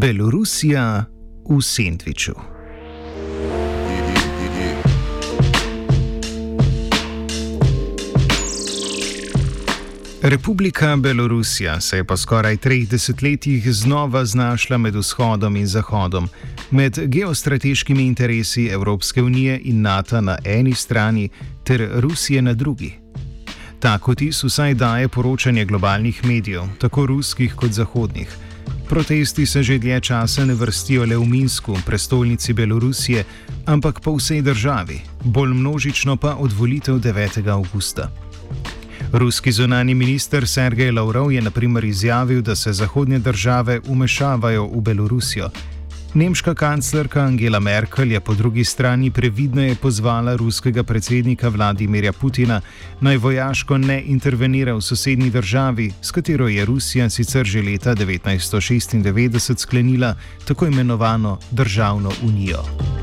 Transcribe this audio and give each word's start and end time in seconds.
Belorusija 0.00 1.04
v 1.48 1.62
sendviču. 1.62 2.32
Republika 10.22 10.96
Belorusija 10.96 11.80
se 11.80 11.96
je 11.96 12.04
po 12.04 12.16
skoraj 12.16 12.56
treh 12.56 12.88
desetletjih 12.88 13.72
znova 13.72 14.24
znašla 14.24 14.78
med 14.78 14.94
vzhodom 14.94 15.56
in 15.56 15.66
zahodom, 15.66 16.28
med 16.70 16.98
geostrateškimi 17.06 18.06
interesi 18.06 18.66
Evropske 18.66 19.22
unije 19.22 19.60
in 19.64 19.82
NATO 19.82 20.20
na 20.20 20.38
eni 20.44 20.74
strani 20.74 21.28
ter 21.64 21.88
Rusije 21.94 22.42
na 22.42 22.54
drugi. 22.54 22.92
Tako 23.80 24.14
tis 24.14 24.44
vsaj 24.44 24.74
daje 24.74 25.08
poročanje 25.08 25.64
globalnih 25.64 26.24
medijev, 26.24 26.62
tako 26.78 27.06
ruskih 27.06 27.54
kot 27.54 27.70
zahodnih. 27.70 28.49
Protesti 28.90 29.46
se 29.46 29.62
že 29.62 29.78
dlje 29.78 30.00
časa 30.00 30.44
ne 30.44 30.54
vrstijo 30.54 31.04
le 31.06 31.14
v 31.16 31.22
Minsku, 31.22 31.78
prestolnici 31.86 32.52
Belorusije, 32.52 33.24
ampak 33.66 34.00
po 34.02 34.18
vsej 34.18 34.42
državi, 34.42 35.00
bolj 35.24 35.54
množično 35.54 36.16
pa 36.16 36.34
od 36.34 36.50
volitev 36.52 36.98
9. 36.98 37.46
avgusta. 37.46 38.10
Ruski 39.12 39.52
zunani 39.52 39.94
minister 39.94 40.42
Sergej 40.42 40.90
Lavrov 40.90 41.32
je 41.32 41.42
naprimer 41.42 41.84
izjavil, 41.84 42.42
da 42.42 42.56
se 42.56 42.72
zahodnje 42.72 43.18
države 43.18 43.80
umešavajo 43.86 44.66
v 44.66 44.80
Belorusijo. 44.80 45.50
Nemška 46.14 46.54
kanclerka 46.54 47.20
Angela 47.22 47.60
Merkel 47.60 48.12
je 48.12 48.20
po 48.20 48.34
drugi 48.34 48.64
strani 48.64 49.10
previdneje 49.10 49.74
pozvala 49.74 50.36
ruskega 50.36 50.82
predsednika 50.82 51.48
Vladimirja 51.48 52.12
Putina 52.12 52.60
naj 53.00 53.16
vojaško 53.16 53.78
ne 53.78 54.02
intervenira 54.06 54.74
v 54.74 54.80
sosednji 54.80 55.30
državi, 55.30 55.92
s 56.02 56.10
katero 56.10 56.48
je 56.48 56.64
Rusija 56.64 57.10
sicer 57.10 57.46
že 57.46 57.62
leta 57.62 57.94
1996 57.94 59.58
sklenila 59.58 60.14
tako 60.44 60.66
imenovano 60.66 61.38
državno 61.50 62.12
unijo. 62.22 62.99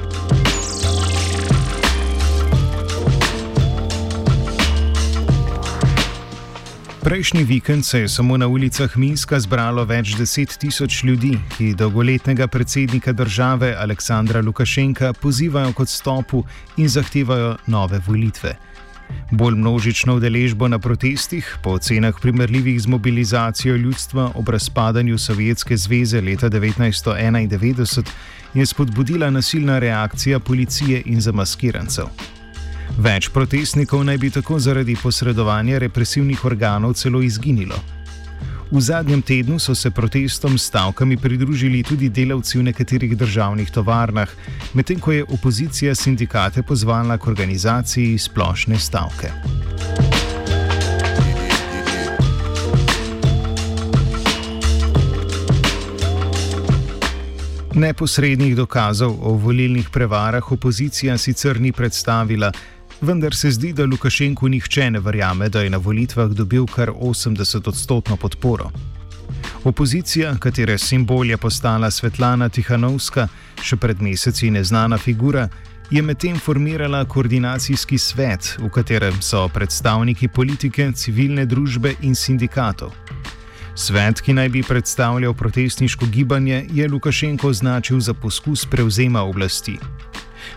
Prejšnji 7.07 7.43
vikend 7.43 7.85
se 7.85 7.99
je 7.99 8.07
samo 8.09 8.37
na 8.37 8.47
ulicah 8.47 8.97
Minska 8.97 9.37
zbralo 9.39 9.85
več 9.87 10.09
deset 10.19 10.57
tisoč 10.59 10.97
ljudi, 11.07 11.37
ki 11.55 11.69
dolgoletnega 11.79 12.49
predsednika 12.51 13.13
države 13.15 13.69
Aleksandra 13.79 14.41
Lukašenka 14.43 15.13
pozivajo 15.13 15.71
k 15.71 15.85
odstopu 15.85 16.43
in 16.77 16.91
zahtevajo 16.91 17.55
nove 17.67 18.01
volitve. 18.07 18.57
Bolj 19.31 19.55
množično 19.55 20.19
udeležbo 20.19 20.67
na 20.67 20.83
protestih, 20.83 21.55
po 21.63 21.79
ocenah 21.79 22.19
primerljivih 22.21 22.81
z 22.81 22.87
mobilizacijo 22.91 23.75
ljudstva 23.75 24.31
ob 24.35 24.49
razpadanju 24.49 25.17
Sovjetske 25.17 25.77
zveze 25.77 26.21
leta 26.21 26.49
1991, 26.49 28.03
je 28.53 28.65
spodbudila 28.65 29.29
nasilna 29.29 29.79
reakcija 29.79 30.39
policije 30.39 31.03
in 31.05 31.21
zamaskirancev. 31.21 32.35
Več 32.97 33.29
protestnikov 33.29 34.03
naj 34.07 34.17
bi 34.17 34.29
tako 34.33 34.59
zaradi 34.59 34.95
posredovanja 34.95 35.77
represivnih 35.83 36.45
organov 36.45 36.93
celo 36.93 37.21
izginilo. 37.21 37.77
V 38.71 38.81
zadnjem 38.81 39.21
tednu 39.21 39.59
so 39.59 39.75
se 39.75 39.91
protestom 39.91 40.57
s 40.57 40.67
stavkami 40.67 41.17
pridružili 41.17 41.83
tudi 41.83 42.09
delavci 42.09 42.57
v 42.57 42.63
nekaterih 42.63 43.17
državnih 43.17 43.71
tovarnah, 43.71 44.27
medtem 44.73 44.99
ko 44.99 45.11
je 45.11 45.23
opozicija 45.23 45.95
sindikate 45.95 46.63
pozvala 46.63 47.17
k 47.17 47.27
organizaciji 47.27 48.17
splošne 48.17 48.79
stavke. 48.79 49.31
Neposrednih 57.77 58.55
dokazov 58.55 59.15
o 59.21 59.37
volilnih 59.37 59.89
prevarah 59.93 60.51
opozicija 60.51 61.17
sicer 61.17 61.61
ni 61.61 61.71
predstavila, 61.71 62.51
vendar 63.01 63.35
se 63.35 63.51
zdi, 63.51 63.73
da 63.73 63.85
Lukašenku 63.85 64.47
nihče 64.49 64.91
ne 64.91 64.99
verjame, 64.99 65.49
da 65.49 65.61
je 65.61 65.69
na 65.69 65.77
volitvah 65.77 66.29
dobil 66.29 66.65
kar 66.65 66.89
80-odstotno 66.89 68.15
podporo. 68.15 68.71
Opozicija, 69.63 70.37
katere 70.39 70.77
simbol 70.77 71.25
je 71.25 71.37
postala 71.37 71.91
Svetlana 71.91 72.49
Tihanovska, 72.49 73.27
še 73.61 73.77
pred 73.77 74.01
meseci 74.01 74.51
neznana 74.51 74.97
figura, 74.97 75.49
je 75.91 76.01
medtem 76.01 76.39
formirala 76.39 77.05
koordinacijski 77.05 77.97
svet, 77.97 78.55
v 78.59 78.69
katerem 78.69 79.21
so 79.21 79.47
predstavniki 79.53 80.27
politike, 80.27 80.91
civilne 80.95 81.45
družbe 81.45 81.95
in 82.01 82.15
sindikatov. 82.15 82.91
Svet, 83.75 84.21
ki 84.21 84.33
naj 84.33 84.49
bi 84.49 84.63
predstavljal 84.63 85.33
protestniško 85.33 86.05
gibanje, 86.11 86.65
je 86.73 86.87
Lukašenko 86.89 87.47
označil 87.47 87.99
za 87.99 88.13
poskus 88.13 88.65
prevzema 88.65 89.21
oblasti. 89.21 89.77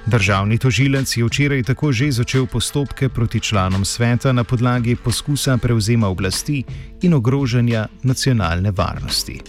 Državni 0.07 0.59
tožilec 0.59 1.17
je 1.17 1.25
včeraj 1.25 1.63
tako 1.63 1.93
že 1.93 2.11
začel 2.13 2.47
postopke 2.47 3.09
proti 3.09 3.41
članom 3.41 3.85
sveta 3.85 4.33
na 4.33 4.45
podlagi 4.45 4.97
poskusa 4.97 5.57
prevzema 5.57 6.09
oblasti 6.09 6.65
in 7.03 7.15
ogrožanja 7.15 7.87
nacionalne 8.03 8.71
varnosti. 8.71 9.41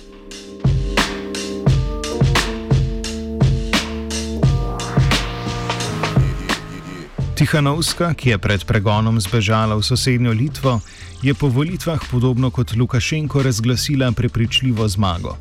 Tihanovska, 7.42 8.14
ki 8.14 8.30
je 8.30 8.38
pred 8.38 8.66
pregonom 8.70 9.18
zbežala 9.18 9.74
v 9.74 9.82
sosednjo 9.82 10.30
Litvo, 10.30 10.78
je 11.26 11.34
po 11.34 11.50
volitvah 11.50 11.98
podobno 12.12 12.52
kot 12.54 12.76
Lukašenko 12.76 13.42
razglasila 13.44 14.12
prepričljivo 14.12 14.88
zmago. 14.88 15.38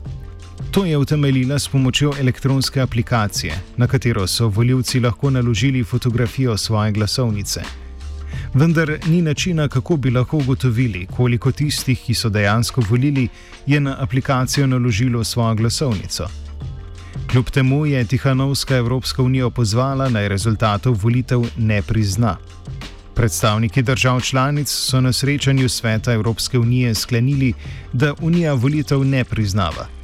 To 0.70 0.84
je 0.84 0.98
utemeljila 0.98 1.58
s 1.58 1.68
pomočjo 1.68 2.12
elektronske 2.20 2.80
aplikacije, 2.80 3.54
na 3.76 3.86
katero 3.86 4.26
so 4.26 4.48
voljivci 4.48 5.00
lahko 5.00 5.30
naložili 5.30 5.84
fotografijo 5.84 6.56
svoje 6.56 6.92
glasovnice. 6.92 7.60
Vendar 8.54 8.98
ni 9.06 9.22
načina, 9.22 9.68
kako 9.68 9.96
bi 9.96 10.10
lahko 10.10 10.36
ugotovili, 10.36 11.06
koliko 11.16 11.52
tistih, 11.52 12.00
ki 12.06 12.14
so 12.14 12.28
dejansko 12.28 12.82
volili, 12.88 13.28
je 13.66 13.80
na 13.80 13.96
aplikacijo 13.98 14.66
naložilo 14.66 15.24
svojo 15.24 15.54
glasovnico. 15.54 16.28
Kljub 17.30 17.50
temu 17.50 17.86
je 17.86 18.04
Tihanovska 18.04 18.76
Evropska 18.76 19.22
unija 19.22 19.50
pozvala 19.50 20.08
naj 20.08 20.28
rezultatov 20.28 20.98
volitev 21.02 21.42
ne 21.56 21.82
prizna. 21.82 22.36
Predstavniki 23.14 23.82
držav 23.82 24.20
članic 24.20 24.68
so 24.68 25.00
na 25.00 25.12
srečanju 25.12 25.68
Sveta 25.68 26.12
Evropske 26.12 26.58
unije 26.58 26.94
sklenili, 26.94 27.52
da 27.92 28.14
unija 28.20 28.54
volitev 28.54 29.04
ne 29.04 29.24
priznava. 29.24 29.99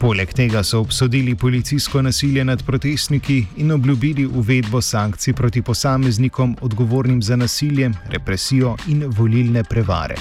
Poleg 0.00 0.32
tega 0.32 0.62
so 0.64 0.78
obsodili 0.80 1.34
policijsko 1.34 2.02
nasilje 2.02 2.44
nad 2.44 2.62
protestniki 2.66 3.46
in 3.56 3.72
obljubili 3.72 4.26
uvedbo 4.26 4.80
sankcij 4.82 5.34
proti 5.34 5.62
posameznikom 5.62 6.56
odgovornim 6.60 7.22
za 7.22 7.36
nasilje, 7.36 7.90
represijo 8.08 8.76
in 8.88 9.04
volilne 9.06 9.64
prevare. 9.64 10.14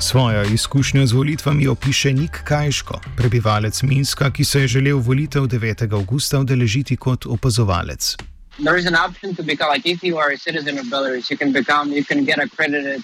Svojo 0.00 0.42
izkušnjo 0.44 1.06
z 1.06 1.12
volitvami 1.12 1.66
opiše 1.66 2.12
Nik 2.12 2.40
Kajško, 2.44 3.00
prebivalec 3.16 3.82
Minska, 3.82 4.30
ki 4.30 4.44
se 4.44 4.60
je 4.60 4.68
želel 4.68 4.98
volitev 4.98 5.42
9. 5.42 5.92
augusta 5.92 6.40
udeležiti 6.40 6.96
kot 6.96 7.26
opazovalec. 7.26 8.16
there 8.58 8.76
is 8.76 8.86
an 8.86 8.94
option 8.94 9.34
to 9.34 9.42
become 9.42 9.70
like 9.70 9.86
if 9.86 10.02
you 10.02 10.18
are 10.18 10.30
a 10.30 10.36
citizen 10.36 10.78
of 10.78 10.86
Belarus, 10.86 11.30
you 11.30 11.36
can 11.36 11.52
become 11.52 11.92
you 11.92 12.04
can 12.04 12.24
get 12.24 12.38
accredited 12.38 13.02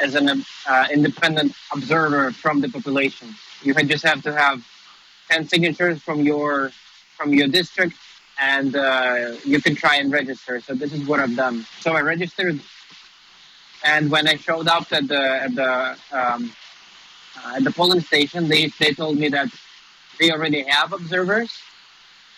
as 0.00 0.14
an 0.14 0.44
uh, 0.68 0.86
independent 0.92 1.54
observer 1.72 2.30
from 2.32 2.60
the 2.60 2.68
population. 2.68 3.34
You 3.62 3.74
just 3.74 4.04
have 4.04 4.22
to 4.22 4.32
have 4.32 4.66
ten 5.30 5.46
signatures 5.46 6.02
from 6.02 6.20
your 6.22 6.72
from 7.16 7.32
your 7.32 7.48
district, 7.48 7.96
and 8.38 8.74
uh, 8.74 9.36
you 9.44 9.60
can 9.60 9.74
try 9.74 9.96
and 9.96 10.12
register. 10.12 10.60
So 10.60 10.74
this 10.74 10.92
is 10.92 11.06
what 11.06 11.20
I've 11.20 11.36
done. 11.36 11.66
So 11.80 11.92
I 11.92 12.00
registered, 12.00 12.60
and 13.84 14.10
when 14.10 14.26
I 14.26 14.36
showed 14.36 14.68
up 14.68 14.92
at 14.92 15.08
the 15.08 15.22
at 15.22 15.54
the 15.54 15.96
um, 16.12 16.52
uh, 17.38 17.56
at 17.56 17.64
the 17.64 17.70
polling 17.70 18.00
station, 18.00 18.48
they 18.48 18.72
they 18.80 18.92
told 18.92 19.18
me 19.18 19.28
that 19.28 19.48
they 20.18 20.30
already 20.30 20.62
have 20.62 20.92
observers, 20.92 21.52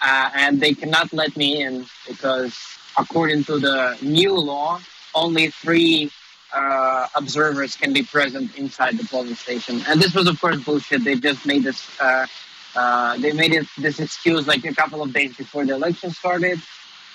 uh, 0.03 0.31
and 0.35 0.61
they 0.61 0.75
cannot 0.75 1.13
let 1.13 1.37
me 1.37 1.63
in 1.63 1.87
because 2.07 2.55
according 2.97 3.45
to 3.45 3.59
the 3.59 3.97
new 4.03 4.35
law, 4.35 4.81
only 5.15 5.51
three 5.51 6.11
uh, 6.55 7.09
observers 7.15 7.77
can 7.77 7.93
be 7.93 8.03
present 8.03 8.57
inside 8.57 8.97
the 8.97 9.05
polling 9.05 9.35
station. 9.35 9.83
And 9.89 10.01
this 10.01 10.15
was, 10.15 10.29
of 10.29 10.41
course, 10.41 10.63
bullshit. 10.63 11.05
They 11.05 11.17
just 11.17 11.45
made 11.45 11.65
this. 11.65 11.83
Uh, 12.01 12.27
uh, 12.77 13.17
they 13.19 13.33
made 13.33 13.53
it 13.53 13.67
this 13.79 14.01
excuse 14.01 14.47
like 14.47 14.65
a 14.65 14.75
couple 14.75 15.03
of 15.03 15.13
days 15.13 15.37
before 15.37 15.65
the 15.65 15.75
election 15.75 16.11
started, 16.11 16.61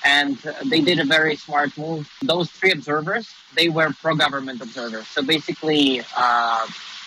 and 0.06 0.38
they 0.66 0.80
did 0.80 1.00
a 1.00 1.06
very 1.06 1.36
smart 1.36 1.78
move. 1.78 2.10
Those 2.22 2.50
three 2.50 2.72
observers, 2.72 3.28
they 3.56 3.68
were 3.68 3.92
pro-government 4.02 4.62
observers. 4.62 5.08
So 5.08 5.22
basically, 5.22 6.02
uh, 6.16 6.66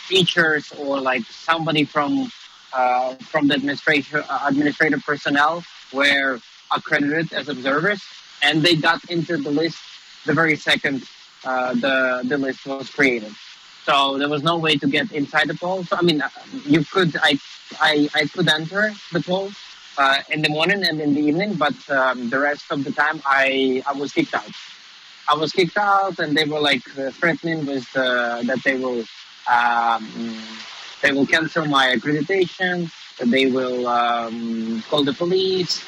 teachers 0.08 0.72
or 0.72 1.00
like 1.00 1.24
somebody 1.24 1.84
from 1.84 2.30
uh, 2.74 3.14
from 3.16 3.48
the 3.48 3.54
administration 3.54 4.22
uh, 4.28 4.46
administrative 4.46 5.02
personnel 5.04 5.64
were 5.92 6.40
accredited 6.74 7.32
as 7.32 7.48
observers, 7.48 8.02
and 8.42 8.62
they 8.62 8.76
got 8.76 9.02
into 9.10 9.36
the 9.36 9.50
list 9.50 9.78
the 10.26 10.32
very 10.32 10.56
second 10.56 11.02
uh, 11.44 11.74
the 11.74 12.22
the 12.24 12.38
list 12.38 12.66
was 12.66 12.90
created. 12.90 13.32
So 13.84 14.16
there 14.18 14.28
was 14.28 14.42
no 14.42 14.56
way 14.58 14.76
to 14.76 14.86
get 14.86 15.10
inside 15.12 15.48
the 15.48 15.54
poll. 15.54 15.84
So 15.84 15.96
I 15.96 16.02
mean, 16.02 16.22
you 16.64 16.84
could 16.84 17.16
I 17.22 17.38
I, 17.80 18.08
I 18.14 18.26
could 18.26 18.48
enter 18.48 18.92
the 19.12 19.20
poll 19.20 19.50
uh, 19.98 20.18
in 20.30 20.42
the 20.42 20.48
morning 20.48 20.84
and 20.84 21.00
in 21.00 21.14
the 21.14 21.20
evening, 21.20 21.54
but 21.54 21.74
um, 21.90 22.30
the 22.30 22.38
rest 22.38 22.70
of 22.70 22.84
the 22.84 22.92
time 22.92 23.20
I 23.26 23.82
I 23.86 23.92
was 23.92 24.12
kicked 24.12 24.34
out. 24.34 24.50
I 25.28 25.34
was 25.34 25.52
kicked 25.52 25.76
out, 25.76 26.18
and 26.18 26.36
they 26.36 26.44
were 26.44 26.60
like 26.60 26.82
uh, 26.98 27.10
threatening 27.10 27.66
with 27.66 27.86
uh, 27.96 28.42
that 28.42 28.62
they 28.64 28.76
will 28.76 29.04
um, 29.50 30.04
they 31.02 31.12
will 31.12 31.26
cancel 31.26 31.66
my 31.66 31.94
accreditation. 31.96 32.90
They 33.18 33.46
will 33.46 33.86
um, 33.86 34.82
call 34.88 35.04
the 35.04 35.12
police, 35.12 35.84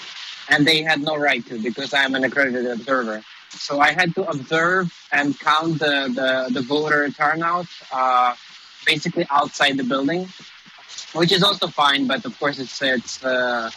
and 0.50 0.66
they 0.66 0.82
had 0.82 1.00
no 1.00 1.16
right 1.16 1.44
to 1.46 1.60
because 1.62 1.92
I'm 1.94 2.14
an 2.14 2.24
accredited 2.24 2.66
observer. 2.66 3.22
So 3.56 3.80
I 3.80 3.92
had 3.92 4.14
to 4.16 4.28
observe 4.28 4.92
and 5.12 5.38
count 5.38 5.78
the, 5.78 6.10
the, 6.14 6.52
the 6.52 6.62
voter 6.62 7.08
turnout 7.10 7.66
uh, 7.92 8.34
basically 8.84 9.26
outside 9.30 9.76
the 9.76 9.84
building, 9.84 10.28
which 11.14 11.32
is 11.32 11.42
also 11.42 11.66
fine. 11.68 12.06
But 12.06 12.24
of 12.24 12.38
course, 12.38 12.58
it's 12.58 12.82
it's 12.82 13.24
uh, 13.24 13.70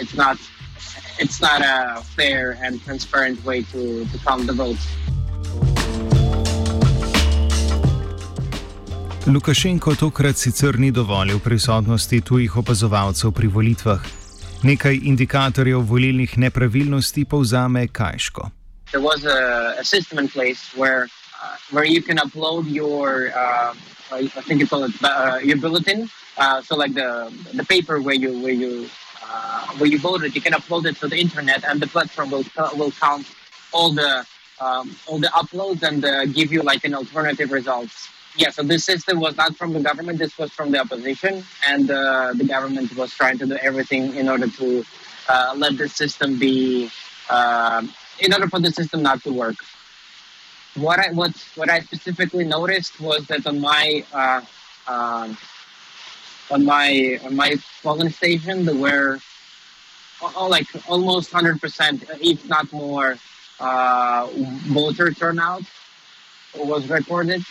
it's 0.00 0.14
not 0.14 0.38
it's 1.18 1.40
not 1.40 1.60
a 1.60 2.02
fair 2.16 2.56
and 2.62 2.82
transparent 2.84 3.44
way 3.44 3.62
to, 3.72 4.04
to 4.06 4.18
count 4.24 4.46
the 4.46 4.52
votes. 4.52 4.86
Lukašenko 9.26 9.94
tokrat 9.94 10.38
sicer 10.38 10.78
ni 10.78 10.90
dovolil 10.90 11.38
prisotnosti 11.38 12.20
tujih 12.20 12.56
opazovalcev 12.56 13.32
pri 13.34 13.48
volitvah. 13.48 14.00
Nekaj 14.62 15.00
indikatorjev 15.02 15.82
volilnih 15.82 16.38
nepravilnosti 16.38 17.24
povzame 17.24 17.88
Kajško. 17.88 18.50
There 18.92 19.00
was 19.00 19.24
a, 19.24 19.76
a 19.78 19.84
system 19.84 20.18
in 20.18 20.28
place 20.28 20.74
where 20.76 21.08
uh, 21.42 21.56
where 21.70 21.84
you 21.84 22.02
can 22.02 22.16
upload 22.18 22.70
your 22.70 23.30
uh, 23.36 23.74
I 24.10 24.26
think 24.28 24.60
you 24.60 24.66
call 24.66 24.84
it 24.84 24.92
uh, 25.02 25.40
your 25.42 25.56
bulletin. 25.56 26.08
Uh, 26.36 26.62
so 26.62 26.76
like 26.76 26.94
the 26.94 27.32
the 27.54 27.64
paper 27.64 28.00
where 28.00 28.14
you 28.14 28.38
where 28.40 28.52
you 28.52 28.88
uh, 29.22 29.66
where 29.78 29.90
you 29.90 29.98
voted, 29.98 30.34
you 30.34 30.40
can 30.40 30.52
upload 30.52 30.86
it 30.86 30.96
to 30.96 31.08
the 31.08 31.16
internet, 31.16 31.64
and 31.64 31.80
the 31.80 31.86
platform 31.88 32.30
will 32.30 32.44
will 32.76 32.92
count 32.92 33.26
all 33.72 33.92
the 33.92 34.24
um, 34.60 34.96
all 35.06 35.18
the 35.18 35.28
uploads 35.28 35.82
and 35.82 36.04
uh, 36.04 36.24
give 36.26 36.52
you 36.52 36.62
like 36.62 36.84
an 36.84 36.94
alternative 36.94 37.50
results. 37.50 38.08
Yeah, 38.36 38.50
so 38.50 38.62
this 38.62 38.84
system 38.84 39.18
was 39.18 39.36
not 39.36 39.56
from 39.56 39.72
the 39.72 39.80
government; 39.80 40.18
this 40.18 40.36
was 40.38 40.52
from 40.52 40.70
the 40.70 40.78
opposition, 40.78 41.42
and 41.66 41.88
the 41.88 42.46
government 42.46 42.94
was 42.96 43.12
trying 43.12 43.38
to 43.38 43.46
do 43.46 43.56
everything 43.56 44.14
in 44.14 44.28
order 44.28 44.48
to 44.48 44.84
let 45.56 45.76
the 45.78 45.88
system 45.88 46.38
be 46.38 46.90
in 48.20 48.32
order 48.32 48.48
for 48.48 48.60
the 48.60 48.70
system 48.70 49.02
not 49.02 49.22
to 49.22 49.32
work. 49.32 49.56
What 50.74 50.98
I 50.98 51.10
what 51.12 51.32
what 51.54 51.70
I 51.70 51.80
specifically 51.80 52.44
noticed 52.44 53.00
was 53.00 53.26
that 53.26 53.46
on 53.46 53.60
my 53.60 54.04
uh, 54.12 54.40
uh, 54.86 55.34
on 56.50 56.64
my 56.64 57.18
on 57.24 57.34
my 57.34 57.56
polling 57.82 58.10
station 58.10 58.64
there 58.64 58.74
were 58.74 59.18
oh, 60.22 60.48
like 60.48 60.66
almost 60.88 61.32
hundred 61.32 61.60
percent, 61.60 62.04
if 62.20 62.46
not 62.48 62.70
more, 62.72 63.16
uh, 63.60 64.28
voter 64.68 65.12
turnout 65.12 65.62
was 66.54 66.88
recorded, 66.88 67.42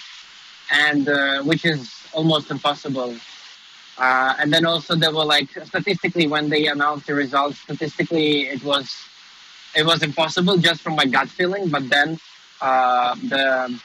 and 0.71 1.07
uh, 1.09 1.43
which 1.43 1.65
is 1.65 1.91
almost 2.13 2.51
impossible. 2.51 3.15
Uh, 3.97 4.35
and 4.39 4.51
then 4.51 4.65
also 4.65 4.93
there 4.95 5.11
were 5.11 5.23
like 5.23 5.49
statistically 5.65 6.27
when 6.27 6.49
they 6.49 6.67
announced 6.67 7.07
the 7.07 7.13
results, 7.13 7.59
statistically 7.59 8.47
it 8.47 8.61
was 8.63 8.93
it 9.75 9.85
was 9.85 10.01
impossible 10.01 10.57
just 10.57 10.81
from 10.81 10.95
my 10.95 11.05
gut 11.05 11.29
feeling. 11.29 11.69
But 11.69 11.89
then 11.89 12.19
uh, 12.61 13.15
the 13.15 13.79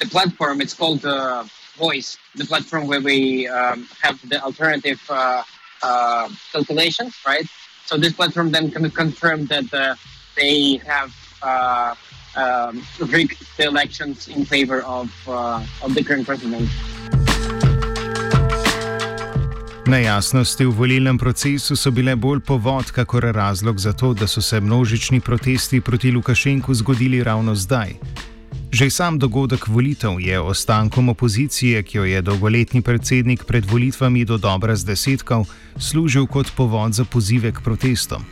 the 0.00 0.06
platform 0.06 0.60
it's 0.60 0.74
called 0.74 1.04
uh, 1.04 1.44
Voice, 1.76 2.16
the 2.34 2.44
platform 2.44 2.86
where 2.86 3.00
we 3.00 3.48
um, 3.48 3.88
have 4.00 4.16
the 4.28 4.42
alternative 4.42 5.00
uh, 5.10 5.42
uh 5.82 6.28
calculations, 6.52 7.14
right? 7.26 7.46
So 7.84 7.96
this 7.98 8.12
platform 8.12 8.50
then 8.50 8.70
can 8.70 8.88
confirm 8.90 9.46
that 9.46 9.72
uh, 9.74 9.94
they 10.36 10.80
have 10.86 11.12
um, 12.36 12.82
rigged 13.00 13.44
the 13.56 13.64
elections 13.64 14.28
in 14.28 14.44
favor 14.44 14.82
of 14.82 15.10
of 15.28 15.94
the 15.94 16.02
current 16.02 16.26
president. 16.26 16.70
Nejasnosti 19.84 20.64
v 20.64 20.72
volilnem 20.72 21.18
procesu 21.20 21.76
so 21.76 21.90
bile 21.92 22.16
bolj 22.16 22.40
povod, 22.40 22.88
kakor 22.88 23.22
razlog 23.36 23.78
za 23.78 23.92
to, 23.92 24.14
da 24.14 24.26
so 24.26 24.40
se 24.40 24.60
množični 24.60 25.20
protesti 25.20 25.80
proti 25.80 26.10
Lukašenku 26.10 26.74
zgodili 26.74 27.22
ravno 27.24 27.54
zdaj. 27.54 27.92
Že 28.72 28.90
sam 28.90 29.18
dogodek 29.18 29.68
volitev 29.68 30.20
je 30.20 30.40
ostankom 30.40 31.08
opozicije, 31.08 31.82
ki 31.82 31.98
jo 31.98 32.04
je 32.04 32.22
dolgoletni 32.22 32.82
predsednik 32.82 33.44
pred 33.44 33.64
volitvami 33.70 34.24
do 34.24 34.38
dobra 34.38 34.76
zdesetkal, 34.76 35.44
služil 35.76 36.26
kot 36.26 36.48
povod 36.56 36.92
za 36.92 37.04
pozive 37.04 37.52
k 37.52 37.60
protestom. 37.60 38.24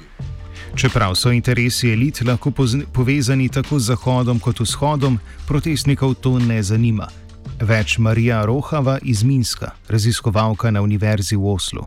Čeprav 0.74 1.14
so 1.14 1.32
interesi 1.32 1.92
elit 1.92 2.24
lahko 2.24 2.50
povezani 2.92 3.48
tako 3.48 3.78
z 3.78 3.92
Zahodom 3.92 4.40
kot 4.40 4.60
vzhodom, 4.60 5.20
protestnikov 5.46 6.14
to 6.14 6.38
ne 6.38 6.62
zanima. 6.62 7.21
Več 7.62 7.98
Marija 7.98 8.42
Rohava 8.44 8.98
iz 9.02 9.22
Minska, 9.22 9.70
raziskovalka 9.88 10.70
na 10.70 10.80
Univerzi 10.82 11.36
v 11.36 11.46
Oslu. 11.46 11.86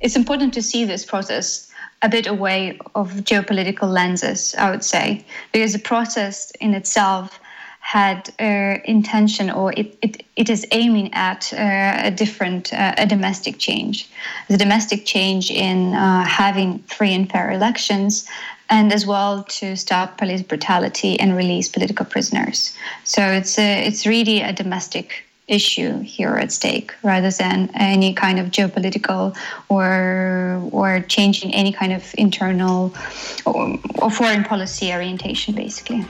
It's 0.00 0.16
important 0.16 0.52
to 0.52 0.62
see 0.62 0.84
this 0.84 1.06
process 1.06 1.72
a 2.02 2.08
bit 2.08 2.26
away 2.26 2.78
of 2.94 3.24
geopolitical 3.24 3.88
lenses, 3.88 4.54
I 4.58 4.70
would 4.70 4.84
say, 4.84 5.24
because 5.52 5.72
the 5.72 5.78
process 5.78 6.52
in 6.60 6.74
itself 6.74 7.40
had 7.80 8.28
uh, 8.40 8.78
intention 8.84 9.48
or 9.48 9.72
it, 9.72 9.96
it, 10.02 10.22
it 10.34 10.50
is 10.50 10.66
aiming 10.72 11.08
at 11.14 11.52
uh, 11.52 12.08
a 12.08 12.10
different 12.10 12.72
uh, 12.74 12.94
a 12.98 13.06
domestic 13.06 13.58
change 13.58 14.08
the 14.48 14.56
domestic 14.56 15.06
change 15.06 15.52
in 15.52 15.94
uh, 15.94 16.24
having 16.24 16.80
free 16.88 17.14
and 17.14 17.30
fair 17.30 17.52
elections 17.52 18.26
and 18.68 18.92
as 18.92 19.06
well 19.06 19.44
to 19.44 19.76
stop 19.76 20.18
police 20.18 20.42
brutality 20.42 21.18
and 21.20 21.36
release 21.36 21.68
political 21.68 22.06
prisoners 22.06 22.76
so 23.04 23.22
it's 23.22 23.58
a, 23.58 23.86
it's 23.86 24.06
really 24.06 24.40
a 24.40 24.52
domestic 24.52 25.24
issue 25.48 26.00
here 26.00 26.34
at 26.36 26.50
stake 26.50 26.92
rather 27.04 27.30
than 27.30 27.70
any 27.74 28.12
kind 28.12 28.40
of 28.40 28.46
geopolitical 28.50 29.36
or 29.68 30.60
or 30.72 31.00
changing 31.00 31.54
any 31.54 31.72
kind 31.72 31.92
of 31.92 32.02
internal 32.18 32.92
or, 33.44 33.78
or 33.94 34.10
foreign 34.10 34.42
policy 34.42 34.92
orientation 34.92 35.54
basically 35.54 36.04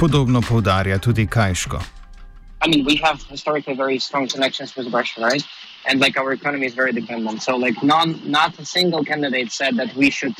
Podobno 0.00 0.40
poudarja 0.40 0.98
tudi 0.98 1.26
Kajško. 1.26 1.78
I 2.62 2.68
mean, 2.68 2.86
we 2.86 2.96
have 2.96 3.22
historically 3.28 3.74
very 3.74 3.98
strong 3.98 4.26
connections 4.28 4.74
with 4.74 4.86
Russia, 4.94 5.20
right? 5.20 5.44
And 5.86 6.00
like 6.00 6.16
our 6.16 6.32
economy 6.32 6.66
is 6.66 6.74
very 6.74 6.92
dependent. 6.92 7.42
So 7.42 7.56
like 7.56 7.82
non, 7.82 8.20
not 8.30 8.58
a 8.58 8.64
single 8.64 9.04
candidate 9.04 9.50
said 9.52 9.76
that 9.76 9.94
we 9.94 10.10
should 10.10 10.34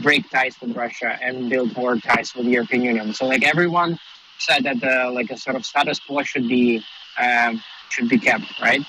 break 0.00 0.28
ties 0.30 0.56
with 0.60 0.76
Russia 0.76 1.18
and 1.20 1.50
build 1.50 1.76
more 1.76 1.96
ties 1.96 2.34
with 2.34 2.46
the 2.46 2.52
European 2.52 2.82
Union. 2.82 3.12
So 3.14 3.26
like 3.26 3.42
everyone 3.42 3.98
said 4.38 4.64
that 4.64 4.80
the 4.80 5.10
like 5.12 5.30
a 5.30 5.36
sort 5.36 5.56
of 5.56 5.64
status 5.64 5.98
quo 5.98 6.22
should 6.22 6.48
be 6.48 6.82
um, 7.18 7.62
should 7.90 8.08
be 8.08 8.18
kept, 8.18 8.60
right? 8.60 8.82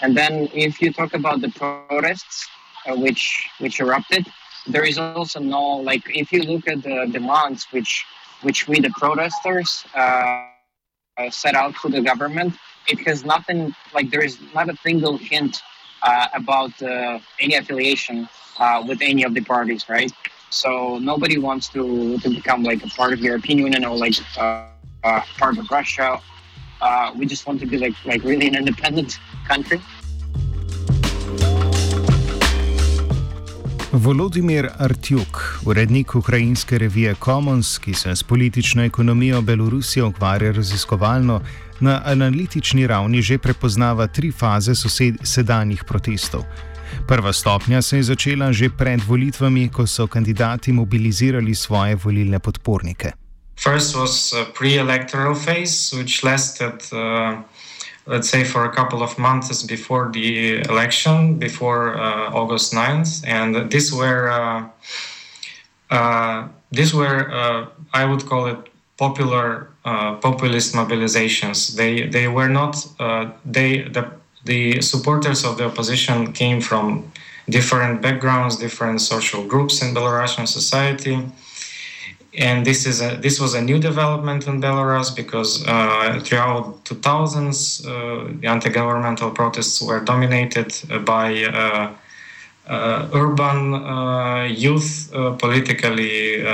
And 0.00 0.16
then 0.16 0.48
if 0.52 0.80
you 0.80 0.92
talk 0.92 1.14
about 1.14 1.40
the 1.40 1.50
protests 1.50 2.48
uh, 2.86 2.96
which 2.96 3.48
which 3.58 3.80
erupted, 3.80 4.26
there 4.66 4.84
is 4.84 4.98
also 4.98 5.40
no 5.40 5.62
like 5.76 6.02
if 6.08 6.32
you 6.32 6.42
look 6.42 6.68
at 6.68 6.82
the 6.82 7.06
demands 7.10 7.66
which 7.70 8.04
which 8.42 8.68
we 8.68 8.80
the 8.80 8.90
protesters 8.90 9.84
uh, 11.18 11.30
set 11.30 11.54
out 11.54 11.74
to 11.82 11.88
the 11.88 12.00
government, 12.00 12.54
it 12.86 12.98
has 13.06 13.24
nothing 13.24 13.74
like 13.94 14.10
there 14.10 14.24
is 14.24 14.38
not 14.54 14.68
a 14.70 14.76
single 14.76 15.16
hint 15.16 15.60
uh, 16.02 16.28
about 16.34 16.80
uh, 16.82 17.18
any 17.40 17.54
affiliation 17.54 18.28
uh, 18.58 18.84
with 18.86 18.98
any 19.02 19.24
of 19.24 19.34
the 19.34 19.40
parties, 19.40 19.88
right? 19.88 20.12
So 20.50 20.98
nobody 20.98 21.38
wants 21.38 21.68
to 21.70 22.18
to 22.18 22.28
become 22.30 22.62
like 22.62 22.82
a 22.84 22.88
part 22.88 23.12
of 23.12 23.20
European 23.20 23.58
Union 23.58 23.84
or 23.84 23.96
like 23.96 24.14
uh, 24.38 24.64
part 25.38 25.58
of 25.58 25.70
Russia. 25.70 26.20
We 27.16 27.26
just 27.26 27.46
want 27.46 27.60
to 27.60 27.66
be 27.66 27.78
like 27.78 27.96
like 28.04 28.22
really 28.24 28.46
an 28.48 28.54
independent 28.54 29.18
country. 29.46 29.80
Volodimir 33.92 34.68
Artjuk, 34.78 35.60
urednik 35.64 36.14
ukrajinske 36.14 36.78
revije 36.78 37.14
Commons, 37.24 37.78
ki 37.78 37.94
se 37.94 38.16
s 38.16 38.22
politično 38.22 38.84
ekonomijo 38.84 39.40
Belorusije 39.42 40.04
ukvarja 40.04 40.52
raziskovalno, 40.52 41.40
na 41.80 42.02
analitični 42.04 42.86
ravni 42.86 43.22
že 43.22 43.38
prepoznava 43.38 44.06
tri 44.06 44.32
faze 44.32 44.74
sosed, 44.74 45.14
sedanjih 45.22 45.84
protestov. 45.84 46.44
Prva 47.06 47.32
stopnja 47.32 47.82
se 47.82 47.96
je 47.96 48.02
začela 48.02 48.52
že 48.52 48.68
pred 48.70 49.00
volitvami, 49.06 49.68
ko 49.68 49.86
so 49.86 50.06
kandidati 50.06 50.72
mobilizirali 50.72 51.54
svoje 51.54 51.94
volilne 51.94 52.38
podpornike. 52.38 53.12
First 53.58 53.96
was 53.96 54.32
a 54.32 54.44
pre-electoral 54.58 55.34
phase, 55.34 55.96
which 55.96 56.22
lasted, 56.24 56.78
uh, 56.92 57.42
let's 58.08 58.28
say, 58.28 58.42
for 58.42 58.64
a 58.64 58.72
couple 58.74 59.02
of 59.02 59.18
months 59.18 59.62
before 59.62 60.10
the 60.12 60.60
election, 60.62 61.38
before 61.38 61.96
uh, 61.96 62.32
August 62.32 62.72
9th, 62.72 63.26
and 63.26 63.70
these 63.70 63.92
were, 63.92 64.30
uh, 64.30 64.68
uh 65.90 66.48
these 66.72 66.92
were, 66.94 67.30
uh, 67.30 67.66
I 67.92 68.04
would 68.04 68.26
call 68.26 68.46
it, 68.46 68.58
popular 68.96 69.68
uh, 69.84 70.16
populist 70.16 70.74
mobilizations. 70.74 71.76
They 71.76 72.08
they 72.08 72.26
were 72.28 72.48
not 72.48 72.72
they 73.44 73.82
the 73.94 74.10
the 74.44 74.82
supporters 74.82 75.44
of 75.44 75.56
the 75.58 75.66
opposition 75.66 76.32
came 76.32 76.60
from 76.60 77.12
different 77.48 78.02
backgrounds, 78.02 78.56
different 78.56 79.00
social 79.00 79.44
groups 79.46 79.80
in 79.82 79.94
Belarusian 79.94 80.46
society 80.48 81.16
and 82.38 82.64
this 82.64 82.86
is 82.86 83.02
a, 83.02 83.16
this 83.16 83.40
was 83.40 83.54
a 83.54 83.60
new 83.60 83.78
development 83.78 84.46
in 84.46 84.60
Belarus 84.60 85.14
because 85.14 85.66
uh, 85.66 86.20
throughout 86.22 86.84
2000s 86.84 87.84
uh, 87.84 88.32
the 88.40 88.46
anti-governmental 88.46 89.30
protests 89.32 89.82
were 89.82 90.00
dominated 90.00 90.72
by 91.04 91.44
uh, 91.44 91.92
uh 92.68 93.08
urban 93.14 93.74
uh, 93.74 94.44
youth, 94.44 95.10
uh, 95.14 95.32
politically 95.32 96.44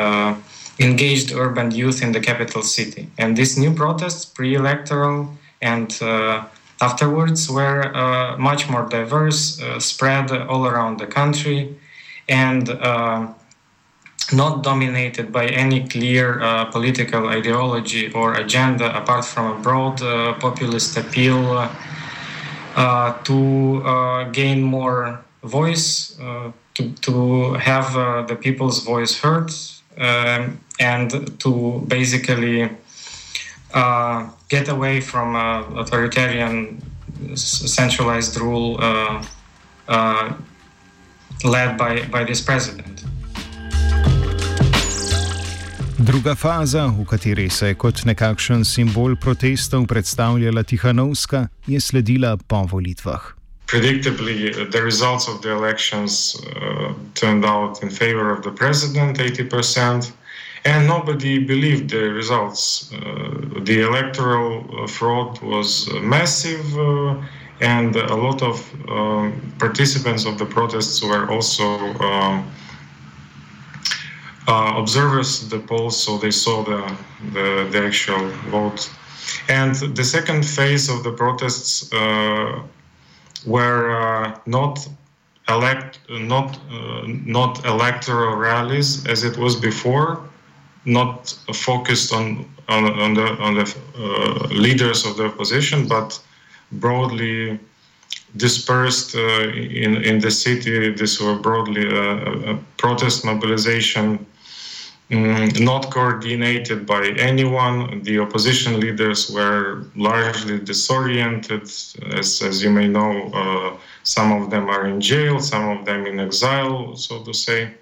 engaged 0.79 1.33
urban 1.33 1.71
youth 1.71 2.03
in 2.03 2.12
the 2.12 2.21
capital 2.21 2.62
city, 2.62 3.09
and 3.19 3.37
these 3.37 3.59
new 3.59 3.73
protests, 3.73 4.25
pre-electoral 4.25 5.29
and 5.61 6.00
afterwards, 6.81 7.49
were 7.49 7.83
much 8.38 8.69
more 8.69 8.88
diverse, 8.88 9.61
spread 9.79 10.33
all 10.33 10.67
around 10.67 10.99
the 10.99 11.07
country, 11.07 11.76
and 12.29 12.69
not 14.33 14.62
dominated 14.62 15.33
by 15.33 15.47
any 15.47 15.87
clear 15.88 16.40
uh, 16.40 16.64
political 16.66 17.28
ideology 17.28 18.12
or 18.12 18.35
agenda 18.35 18.97
apart 18.97 19.25
from 19.25 19.59
a 19.59 19.62
broad 19.62 20.00
uh, 20.02 20.35
populist 20.35 20.97
appeal 20.97 21.69
uh, 22.76 23.12
to 23.23 23.83
uh, 23.85 24.25
gain 24.31 24.61
more 24.61 25.23
voice, 25.45 26.19
uh, 26.19 26.50
to, 26.75 26.90
to 26.95 27.54
have 27.54 27.97
uh, 27.97 28.23
the 28.23 28.35
people's 28.35 28.83
voice 28.83 29.21
heard, 29.21 29.49
um, 29.99 30.59
and 30.81 31.38
to 31.38 31.85
basically 31.87 32.69
get 34.49 34.69
away 34.69 35.00
from 35.00 35.37
authoritarian 35.78 36.83
centralized 37.37 38.40
rule 38.40 38.75
led 41.45 41.78
by, 41.78 42.04
by 42.11 42.25
this 42.25 42.40
president. 42.40 43.04
Druga 46.05 46.35
faza, 46.35 46.87
v 46.87 47.05
kateri 47.09 47.49
se 47.51 47.69
je 47.69 47.75
kot 47.81 48.03
nekakšen 48.05 48.65
simbol 48.69 49.15
protestov 49.17 49.87
predstavljala 49.89 50.63
Tihanovska, 50.63 51.49
je 51.67 51.81
sledila 51.81 52.37
po 52.37 52.61
volitvah. 52.73 53.33
Predictably, 53.67 54.53
the 54.71 54.83
results 54.85 55.29
of 55.29 55.41
the 55.41 55.49
elections 55.49 56.37
uh, 56.37 56.93
turned 57.15 57.45
out 57.45 57.83
in 57.83 57.89
favor 57.89 58.37
of 58.37 58.45
the 58.45 58.53
president, 58.53 59.17
80%, 59.19 60.13
and 60.65 60.87
nobody 60.87 61.39
believed 61.39 61.89
the 61.89 62.13
results. 62.13 62.93
Uh, 62.93 63.65
the 63.65 63.81
electoral 63.81 64.61
uh, 64.61 64.87
fraud 64.87 65.41
was 65.41 65.89
massive, 66.03 66.67
uh, 66.77 67.17
and 67.65 67.97
a 67.97 68.17
lot 68.17 68.43
of 68.43 68.61
uh, 68.61 69.33
participants 69.59 70.27
of 70.27 70.37
the 70.37 70.45
protests 70.45 71.01
were 71.01 71.31
also. 71.33 71.65
Uh, 71.97 72.43
uh, 74.47 74.75
observers 74.77 75.49
the 75.49 75.59
polls, 75.59 75.97
so 76.03 76.19
they 76.19 76.31
saw 76.31 76.63
the, 76.63 76.97
the, 77.33 77.69
the 77.71 77.87
actual 77.87 78.29
vote. 78.51 78.91
And 79.49 79.75
the 79.75 80.05
second 80.05 80.45
phase 80.45 80.89
of 80.89 81.03
the 81.03 81.13
protests 81.13 81.93
uh, 81.93 82.63
were 83.47 83.91
uh, 83.91 84.39
not 84.47 84.87
elect 85.49 85.99
not 86.09 86.59
uh, 86.71 87.03
not 87.07 87.65
electoral 87.67 88.37
rallies 88.37 89.07
as 89.07 89.25
it 89.25 89.37
was 89.37 89.57
before, 89.57 90.21
not 90.85 91.29
focused 91.53 92.13
on 92.13 92.47
on, 92.69 92.85
on 92.99 93.15
the 93.15 93.27
on 93.41 93.55
the 93.55 93.77
uh, 93.97 94.49
leaders 94.49 95.05
of 95.07 95.17
the 95.17 95.27
opposition, 95.27 95.87
but 95.87 96.19
broadly 96.73 97.59
dispersed 98.37 99.15
uh, 99.15 99.49
in 99.51 100.03
in 100.05 100.19
the 100.19 100.31
city. 100.31 100.91
These 100.91 101.21
were 101.21 101.37
broadly 101.37 101.87
a 101.89 102.59
protest 102.77 103.25
mobilization 103.25 104.27
not 105.11 105.91
coordinated 105.91 106.87
by 106.87 107.07
anyone. 107.19 108.03
The 108.03 108.19
opposition 108.19 108.81
leaders 108.81 109.31
were 109.31 109.85
largely 109.97 110.59
disoriented. 110.59 111.63
As, 111.63 112.43
as 112.43 112.63
you 112.63 112.71
may 112.71 112.89
know, 112.89 113.31
uh, 113.33 113.77
some 114.03 114.33
of 114.33 114.51
them 114.51 114.69
are 114.69 114.87
in 114.87 115.01
jail, 115.01 115.41
some 115.41 115.69
of 115.69 115.85
them 115.85 116.07
in 116.07 116.21
exile, 116.21 116.97
so 116.97 117.23
to 117.23 117.33
say. 117.33 117.75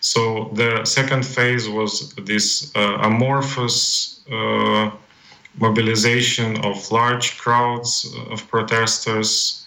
So 0.00 0.50
the 0.54 0.84
second 0.84 1.24
phase 1.24 1.68
was 1.68 2.10
this 2.14 2.70
uh, 2.76 2.98
amorphous 3.02 4.20
uh, 4.30 4.90
mobilization 5.58 6.58
of 6.64 6.90
large 6.90 7.38
crowds 7.38 8.14
of 8.30 8.46
protesters 8.48 9.66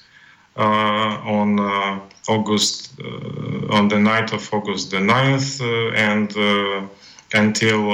uh, 0.58 0.62
on 0.62 1.60
uh, 1.60 2.00
August, 2.28 2.92
uh, 3.00 3.76
on 3.78 3.88
the 3.88 4.00
night 4.00 4.34
of 4.34 4.54
August 4.54 4.92
the 4.92 4.98
9th, 4.98 5.62
uh, 5.62 5.94
and 5.96 6.36
uh, 6.38 6.88
until 7.34 7.92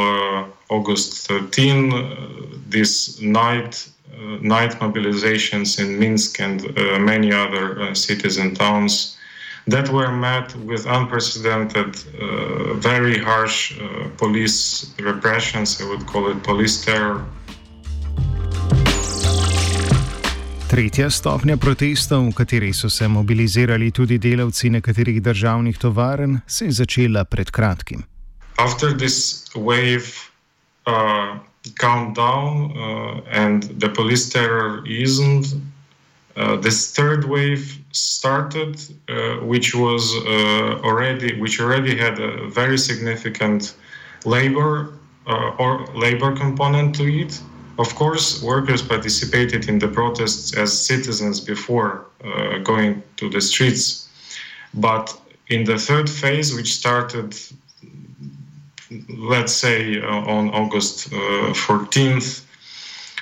August 0.69 1.27
13, 1.27 2.63
this 2.69 3.19
night 3.21 3.89
night 4.41 4.71
mobilizations 4.79 5.79
in 5.79 5.99
Minsk 5.99 6.39
and 6.39 6.73
many 7.03 7.33
other 7.33 7.93
cities 7.95 8.37
and 8.37 8.55
towns 8.55 9.17
that 9.67 9.89
were 9.89 10.11
met 10.11 10.55
with 10.57 10.85
unprecedented, 10.85 11.95
uh, 12.19 12.73
very 12.73 13.17
harsh 13.17 13.79
uh, 13.79 14.09
police 14.17 14.93
repressions. 14.99 15.81
I 15.81 15.89
would 15.89 16.05
call 16.05 16.29
it 16.29 16.43
police 16.43 16.83
terror. 16.83 17.25
Tretja 20.73 21.05
stopnja 21.05 21.53
protestov, 21.61 22.23
v 22.27 22.33
kateri 22.33 22.73
so 22.73 22.89
se 22.89 23.05
mobilizirali 23.07 23.91
tudi 23.93 24.17
delavci 24.17 24.71
nekaterih 24.73 25.21
državnih 25.21 25.77
tovarn, 25.77 26.39
se 26.47 26.65
je 26.65 26.71
začela 26.71 27.23
pred 27.29 27.51
kratkim. 27.51 28.01
After 28.57 28.97
this 28.97 29.45
wave 29.53 30.09
uh, 30.89 31.37
countdown 31.77 32.73
uh, 32.73 33.21
and 33.29 33.69
the 33.77 33.89
police 33.93 34.33
terror 34.33 34.81
eased, 34.87 35.53
uh, 36.35 36.57
this 36.57 36.89
third 36.89 37.29
wave 37.29 37.77
started, 37.91 38.73
uh, 38.73 39.45
which 39.45 39.75
was 39.75 40.09
uh, 40.25 40.81
already, 40.81 41.37
which 41.37 41.61
already 41.61 41.93
had 41.93 42.17
a 42.17 42.49
very 42.49 42.79
significant 42.79 43.75
labor 44.25 44.89
uh, 45.27 45.61
or 45.61 45.85
labor 45.93 46.33
component 46.33 46.95
to 46.95 47.03
it. 47.05 47.39
Of 47.79 47.95
course, 47.95 48.43
workers 48.43 48.83
participated 48.83 49.67
in 49.67 49.79
the 49.79 49.87
protests 49.87 50.55
as 50.55 50.85
citizens 50.85 51.39
before 51.39 52.05
uh, 52.23 52.59
going 52.59 53.01
to 53.17 53.29
the 53.29 53.41
streets. 53.41 54.07
But 54.75 55.15
in 55.49 55.63
the 55.63 55.77
third 55.77 56.09
phase, 56.09 56.53
which 56.55 56.73
started, 56.73 57.35
let's 59.09 59.53
say, 59.53 59.99
uh, 60.01 60.07
on 60.07 60.49
August 60.49 61.11
uh, 61.11 61.53
14th, 61.53 62.43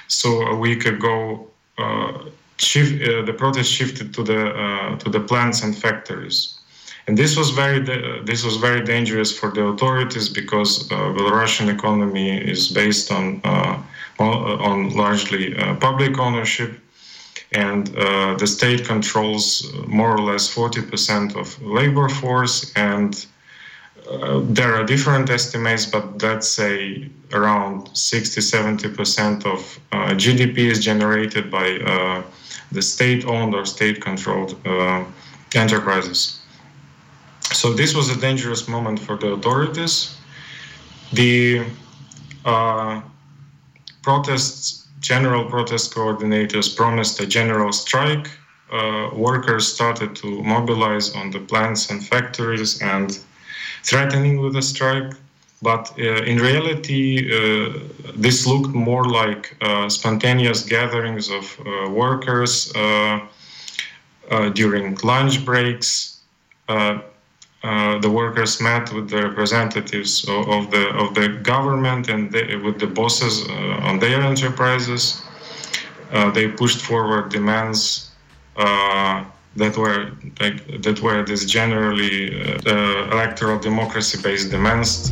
so 0.08 0.42
a 0.42 0.56
week 0.56 0.86
ago, 0.86 1.48
uh, 1.78 2.26
shift, 2.58 3.02
uh, 3.02 3.22
the 3.22 3.34
protest 3.34 3.72
shifted 3.72 4.14
to 4.14 4.24
the 4.24 4.50
uh, 4.50 4.98
to 4.98 5.10
the 5.10 5.22
plants 5.22 5.64
and 5.64 5.76
factories, 5.76 6.60
and 7.08 7.18
this 7.18 7.38
was 7.38 7.50
very 7.52 7.80
this 8.26 8.44
was 8.44 8.58
very 8.58 8.84
dangerous 8.84 9.32
for 9.32 9.50
the 9.52 9.64
authorities 9.64 10.28
because 10.28 10.88
the 10.90 11.32
Russian 11.32 11.70
economy 11.70 12.38
is 12.38 12.68
based 12.68 13.12
on 13.12 13.42
on 14.22 14.96
largely 14.96 15.56
uh, 15.56 15.76
public 15.76 16.18
ownership, 16.18 16.80
and 17.52 17.96
uh, 17.98 18.36
the 18.36 18.48
state 18.48 18.86
controls 18.86 19.72
more 19.88 20.16
or 20.16 20.22
less 20.22 20.54
40% 20.54 21.36
of 21.36 21.62
labor 21.62 22.08
force 22.08 22.72
and 22.76 23.26
uh, 24.10 24.42
there 24.44 24.76
are 24.76 24.84
different 24.84 25.30
estimates, 25.30 25.86
but 25.86 26.22
let's 26.22 26.48
say 26.48 27.10
around 27.34 27.96
60 27.96 28.42
70% 28.42 29.46
of 29.46 29.80
uh, 29.92 30.10
GDP 30.16 30.58
is 30.70 30.84
generated 30.84 31.50
by 31.52 31.78
uh, 31.78 32.24
the 32.72 32.82
state 32.82 33.26
owned 33.26 33.54
or 33.54 33.66
state 33.66 34.02
controlled 34.02 34.56
uh, 34.66 35.04
enterprises. 35.56 36.40
So, 37.42 37.74
this 37.74 37.94
was 37.94 38.10
a 38.10 38.20
dangerous 38.20 38.68
moment 38.68 39.00
for 39.00 39.18
the 39.18 39.34
authorities. 39.34 40.18
The 41.14 41.66
protests, 44.02 44.88
general 45.00 45.46
protest 45.46 45.94
coordinators 45.94 46.76
promised 46.76 47.20
a 47.20 47.26
general 47.26 47.72
strike. 47.72 48.30
Uh, 48.72 49.10
workers 49.14 49.68
started 49.68 50.16
to 50.16 50.42
mobilize 50.44 51.14
on 51.16 51.30
the 51.32 51.40
plants 51.40 51.90
and 51.90 52.06
factories 52.08 52.82
and 52.82 53.20
threatening 53.84 54.40
with 54.40 54.56
a 54.56 54.62
strike. 54.62 55.14
But 55.62 55.94
uh, 56.00 56.24
in 56.24 56.38
reality, 56.38 57.30
uh, 57.30 57.80
this 58.16 58.48
looked 58.48 58.74
more 58.74 59.06
like 59.06 59.56
uh, 59.62 59.90
spontaneous 59.90 60.64
gatherings 60.64 61.30
of 61.30 61.60
uh, 61.60 61.90
workers 61.90 62.74
uh, 62.76 63.20
during 64.54 64.96
lunch 65.04 65.46
breaks. 65.46 66.20
The 67.62 68.10
workers 68.10 68.62
met 68.62 68.92
with 68.94 69.10
the 69.10 69.22
representatives 69.30 70.26
of, 70.28 70.72
the 70.72 70.90
of 70.98 71.14
the 71.14 71.28
government 71.44 72.10
and 72.10 72.32
they, 72.32 72.56
with 72.56 72.80
the 72.80 72.88
bosses 72.88 73.48
on 73.90 74.00
their 74.00 74.22
enterprises. 74.22 75.22
they 76.34 76.48
pushed 76.48 76.82
forward 76.82 77.30
demands 77.30 78.12
that 79.56 79.78
were 79.78 80.12
like, 80.40 80.82
that 80.82 81.02
were 81.02 81.24
this 81.24 81.46
generally 81.46 82.42
uh, 82.66 83.12
electoral 83.12 83.60
democracy-based 83.60 84.52
demands. 84.52 85.12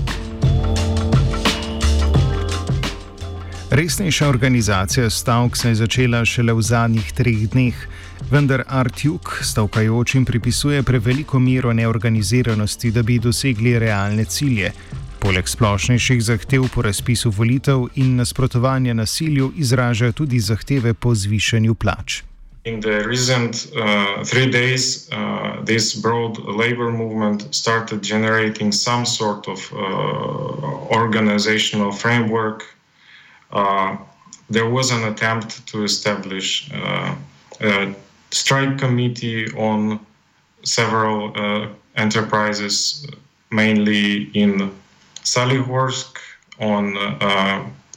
Resnejša 3.71 4.27
organizacija 4.27 5.09
stavk 5.09 5.57
se 5.57 5.69
je 5.69 5.75
začela 5.75 6.25
šele 6.25 6.53
v 6.53 6.61
zadnjih 6.61 7.11
treh 7.13 7.45
dneh, 7.51 7.75
vendar 8.31 8.63
Artjuk 8.67 9.39
stavkajočim 9.43 10.25
pripisuje 10.25 10.83
preveliko 10.83 11.39
mero 11.39 11.73
neorganiziranosti, 11.73 12.91
da 12.91 13.03
bi 13.03 13.19
dosegli 13.19 13.79
realne 13.79 14.25
cilje. 14.25 14.71
Poleg 15.19 15.47
splošnejših 15.47 16.21
zahtev 16.23 16.69
po 16.73 16.81
razpisu 16.81 17.29
volitev 17.29 17.87
in 17.95 18.15
nasprotovanja 18.15 18.93
nasilju 18.93 19.51
izražajo 19.55 20.11
tudi 20.11 20.39
zahteve 20.39 20.93
po 20.93 21.15
zvišanju 21.15 21.75
plač. 21.75 22.21
In 22.65 22.81
the 22.81 23.03
recent 23.07 23.55
uh, 23.55 24.23
three 24.23 24.51
days, 24.51 25.09
uh, 25.11 25.65
this 25.65 25.95
broad 25.95 26.37
labor 26.37 26.91
movement 26.91 27.47
started 27.51 28.03
generating 28.03 28.73
some 28.73 29.05
sort 29.05 29.47
of 29.47 29.59
uh, 29.73 29.77
organizational 30.91 31.91
framework. 31.91 32.63
Uh, 33.51 33.97
there 34.51 34.69
was 34.69 34.91
an 34.91 35.03
attempt 35.03 35.65
to 35.71 35.83
establish 35.83 36.69
uh, 36.73 37.15
a 37.61 37.95
strike 38.31 38.77
committee 38.77 39.47
on 39.53 39.99
several 40.63 41.31
uh, 41.35 41.67
enterprises, 41.95 43.07
mainly 43.51 44.29
in 44.33 44.71
Salihorsk, 45.23 46.17
on 46.59 46.95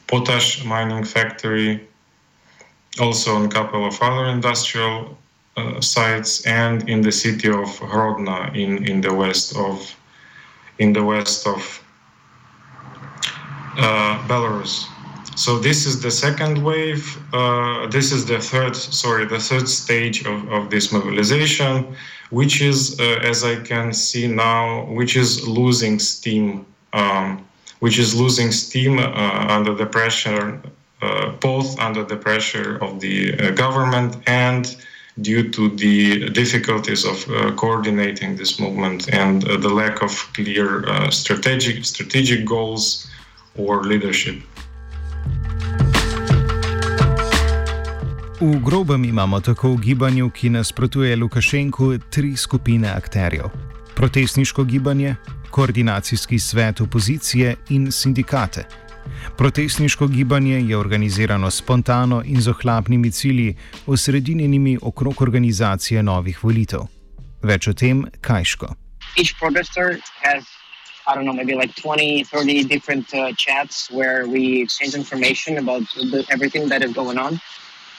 potash 0.07 0.63
mining 0.63 1.03
factory 1.03 1.81
also 2.99 3.35
on 3.35 3.45
a 3.45 3.49
couple 3.49 3.85
of 3.85 3.99
other 4.01 4.25
industrial 4.25 5.17
uh, 5.57 5.81
sites 5.81 6.45
and 6.45 6.87
in 6.89 7.01
the 7.01 7.11
city 7.11 7.49
of 7.49 7.67
Hrodna 7.79 8.55
in, 8.55 8.85
in 8.87 9.01
the 9.01 9.13
west 9.13 9.55
of 9.55 9.95
in 10.79 10.93
the 10.93 11.03
west 11.03 11.45
of 11.47 11.83
uh, 13.77 14.27
Belarus. 14.27 14.87
So 15.35 15.57
this 15.57 15.85
is 15.85 16.01
the 16.01 16.11
second 16.11 16.63
wave. 16.63 17.17
Uh, 17.33 17.87
this 17.87 18.11
is 18.11 18.25
the 18.25 18.39
third, 18.39 18.75
sorry, 18.75 19.25
the 19.25 19.39
third 19.39 19.67
stage 19.67 20.25
of, 20.25 20.51
of 20.51 20.69
this 20.69 20.91
mobilization, 20.91 21.95
which 22.29 22.61
is, 22.61 22.99
uh, 22.99 23.19
as 23.23 23.43
I 23.43 23.55
can 23.55 23.93
see 23.93 24.27
now, 24.27 24.85
which 24.85 25.15
is 25.15 25.47
losing 25.47 25.99
steam, 25.99 26.65
um, 26.93 27.45
which 27.79 27.97
is 27.97 28.15
losing 28.15 28.51
steam 28.51 28.99
uh, 28.99 29.47
under 29.49 29.73
the 29.73 29.85
pressure 29.85 30.61
uh, 31.03 31.31
both 31.41 31.77
under 31.79 32.01
the 32.05 32.15
pressure 32.15 32.77
of 32.77 33.01
the 33.01 33.37
uh, 33.37 33.51
government 33.51 34.15
and 34.25 34.77
due 35.19 35.49
to 35.51 35.67
the 35.75 36.29
difficulties 36.29 37.03
of 37.03 37.29
uh, 37.29 37.51
coordinating 37.55 38.37
this 38.37 38.57
movement 38.57 39.13
and 39.13 39.41
the 39.41 39.67
lack 39.67 40.01
of 40.01 40.11
clear 40.33 40.85
strategic 41.11 41.83
strategic 41.83 42.45
goals 42.45 43.05
or 43.57 43.83
leadership. 43.83 44.37
V 48.43 48.59
grobem 48.59 49.05
imamo 49.05 49.39
tako 49.39 49.69
v 49.69 49.79
gibanju, 49.79 50.29
ki 50.29 50.49
nasprotuje 50.49 51.15
Lukašenku, 51.15 51.97
tri 52.11 52.35
skupine 52.37 52.89
akterjev: 52.91 53.45
protestniško 53.95 54.63
gibanje, 54.63 55.15
koordinacijski 55.49 56.39
svet 56.39 56.81
opozicije 56.81 57.55
in 57.69 57.91
sindikate. 57.91 58.65
Protestniško 59.37 60.07
gibanje 60.07 60.59
je 60.59 60.77
organizirano 60.77 61.51
spontano 61.51 62.21
in 62.25 62.41
z 62.41 62.49
ohlapnimi 62.49 63.11
cilji, 63.11 63.55
osredinjenimi 63.87 64.77
okrog 64.81 65.21
organizacije 65.21 66.03
novih 66.03 66.43
volitev. 66.43 66.79
Več 67.43 67.67
o 67.67 67.73
tem, 67.73 68.05
kajško. 68.21 68.67
I 71.05 71.15
don't 71.15 71.25
know, 71.25 71.33
maybe 71.33 71.53
like 71.53 71.75
20, 71.75 72.23
30 72.23 72.63
different 72.63 73.13
uh, 73.13 73.33
chats 73.35 73.91
where 73.91 74.25
we 74.25 74.61
exchange 74.63 74.95
information 74.95 75.57
about 75.57 75.83
the, 76.11 76.23
everything 76.29 76.69
that 76.69 76.81
is 76.81 76.93
going 76.93 77.17
on. 77.17 77.39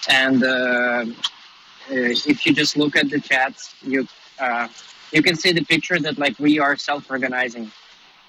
And 0.09 0.43
uh, 0.43 0.47
uh, 0.47 1.05
if 1.91 2.47
you 2.47 2.53
just 2.55 2.77
look 2.77 2.97
at 2.97 3.11
the 3.11 3.21
chats, 3.21 3.75
you 3.83 4.07
uh, 4.41 4.69
you 5.13 5.23
can 5.23 5.37
see 5.37 5.53
the 5.53 5.65
picture 5.65 5.99
that 6.01 6.19
like 6.19 6.39
we 6.39 6.59
are 6.59 6.77
self-organizing. 6.77 7.71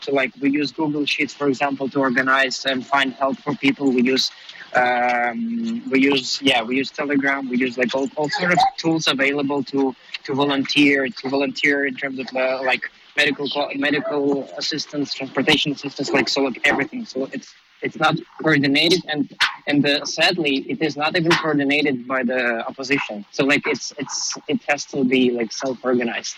So 0.01 0.13
like 0.13 0.31
we 0.39 0.51
use 0.51 0.71
Google 0.71 1.05
Sheets, 1.05 1.33
for 1.33 1.47
example, 1.47 1.89
to 1.89 1.99
organize 1.99 2.65
and 2.65 2.85
find 2.85 3.13
help 3.13 3.37
for 3.37 3.55
people. 3.55 3.91
We 3.91 4.03
use 4.03 4.29
um, 4.75 5.81
we 5.89 6.01
use 6.01 6.41
yeah 6.41 6.61
we 6.61 6.77
use 6.77 6.91
Telegram. 6.91 7.49
We 7.49 7.57
use 7.57 7.77
like 7.77 7.95
all, 7.95 8.07
all 8.15 8.29
sort 8.29 8.51
of 8.51 8.59
tools 8.77 9.07
available 9.07 9.63
to 9.63 9.95
to 10.25 10.33
volunteer 10.33 11.07
to 11.07 11.29
volunteer 11.29 11.85
in 11.85 11.95
terms 11.95 12.19
of 12.19 12.27
uh, 12.35 12.61
like 12.63 12.91
medical 13.17 13.47
medical 13.75 14.43
assistance, 14.57 15.13
transportation 15.13 15.71
assistance, 15.71 16.11
like 16.11 16.29
so 16.29 16.41
like 16.41 16.59
everything. 16.65 17.05
So 17.05 17.29
it's 17.31 17.55
it's 17.81 17.97
not 17.97 18.15
coordinated 18.41 19.01
and 19.07 19.31
and 19.67 19.83
the, 19.83 20.05
sadly 20.05 20.57
it 20.69 20.81
is 20.81 20.95
not 20.95 21.15
even 21.17 21.31
coordinated 21.31 22.07
by 22.07 22.23
the 22.23 22.65
opposition. 22.67 23.25
So 23.31 23.43
like 23.45 23.65
it's 23.67 23.93
it's 23.97 24.37
it 24.47 24.61
has 24.67 24.85
to 24.85 25.03
be 25.03 25.31
like 25.31 25.51
self 25.51 25.77
organized. 25.83 26.37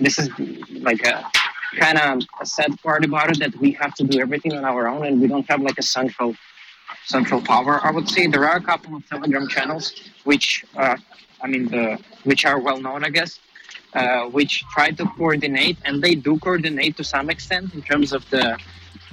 This 0.00 0.18
is 0.18 0.28
like 0.88 1.02
a 1.06 1.30
kind 1.78 1.98
of 1.98 2.22
a 2.40 2.46
sad 2.46 2.80
part 2.82 3.04
about 3.04 3.30
it 3.30 3.38
that 3.40 3.54
we 3.56 3.72
have 3.72 3.94
to 3.94 4.04
do 4.04 4.20
everything 4.20 4.52
on 4.52 4.64
our 4.64 4.86
own 4.88 5.06
and 5.06 5.20
we 5.20 5.26
don't 5.26 5.48
have 5.50 5.60
like 5.60 5.78
a 5.78 5.82
central 5.82 6.34
central 7.04 7.40
power. 7.40 7.80
I 7.84 7.90
would 7.90 8.08
say 8.08 8.26
there 8.26 8.46
are 8.48 8.56
a 8.56 8.62
couple 8.62 8.96
of 8.96 9.06
Telegram 9.08 9.48
channels 9.48 9.92
which 10.24 10.64
uh, 10.76 10.96
I 11.42 11.46
mean 11.46 11.68
the 11.68 11.98
which 12.24 12.44
are 12.46 12.58
well 12.58 12.80
known, 12.80 13.04
I 13.04 13.10
guess, 13.10 13.40
uh, 13.94 14.24
which 14.26 14.64
try 14.74 14.90
to 14.90 15.04
coordinate 15.16 15.78
and 15.84 16.02
they 16.02 16.14
do 16.14 16.38
coordinate 16.38 16.96
to 16.96 17.04
some 17.04 17.30
extent 17.30 17.74
in 17.74 17.82
terms 17.82 18.12
of 18.12 18.28
the 18.30 18.58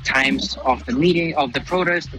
times 0.04 0.58
of 0.64 0.84
the 0.84 0.94
meeting 0.94 1.34
of 1.38 1.52
the 1.52 1.62
protest. 1.70 2.10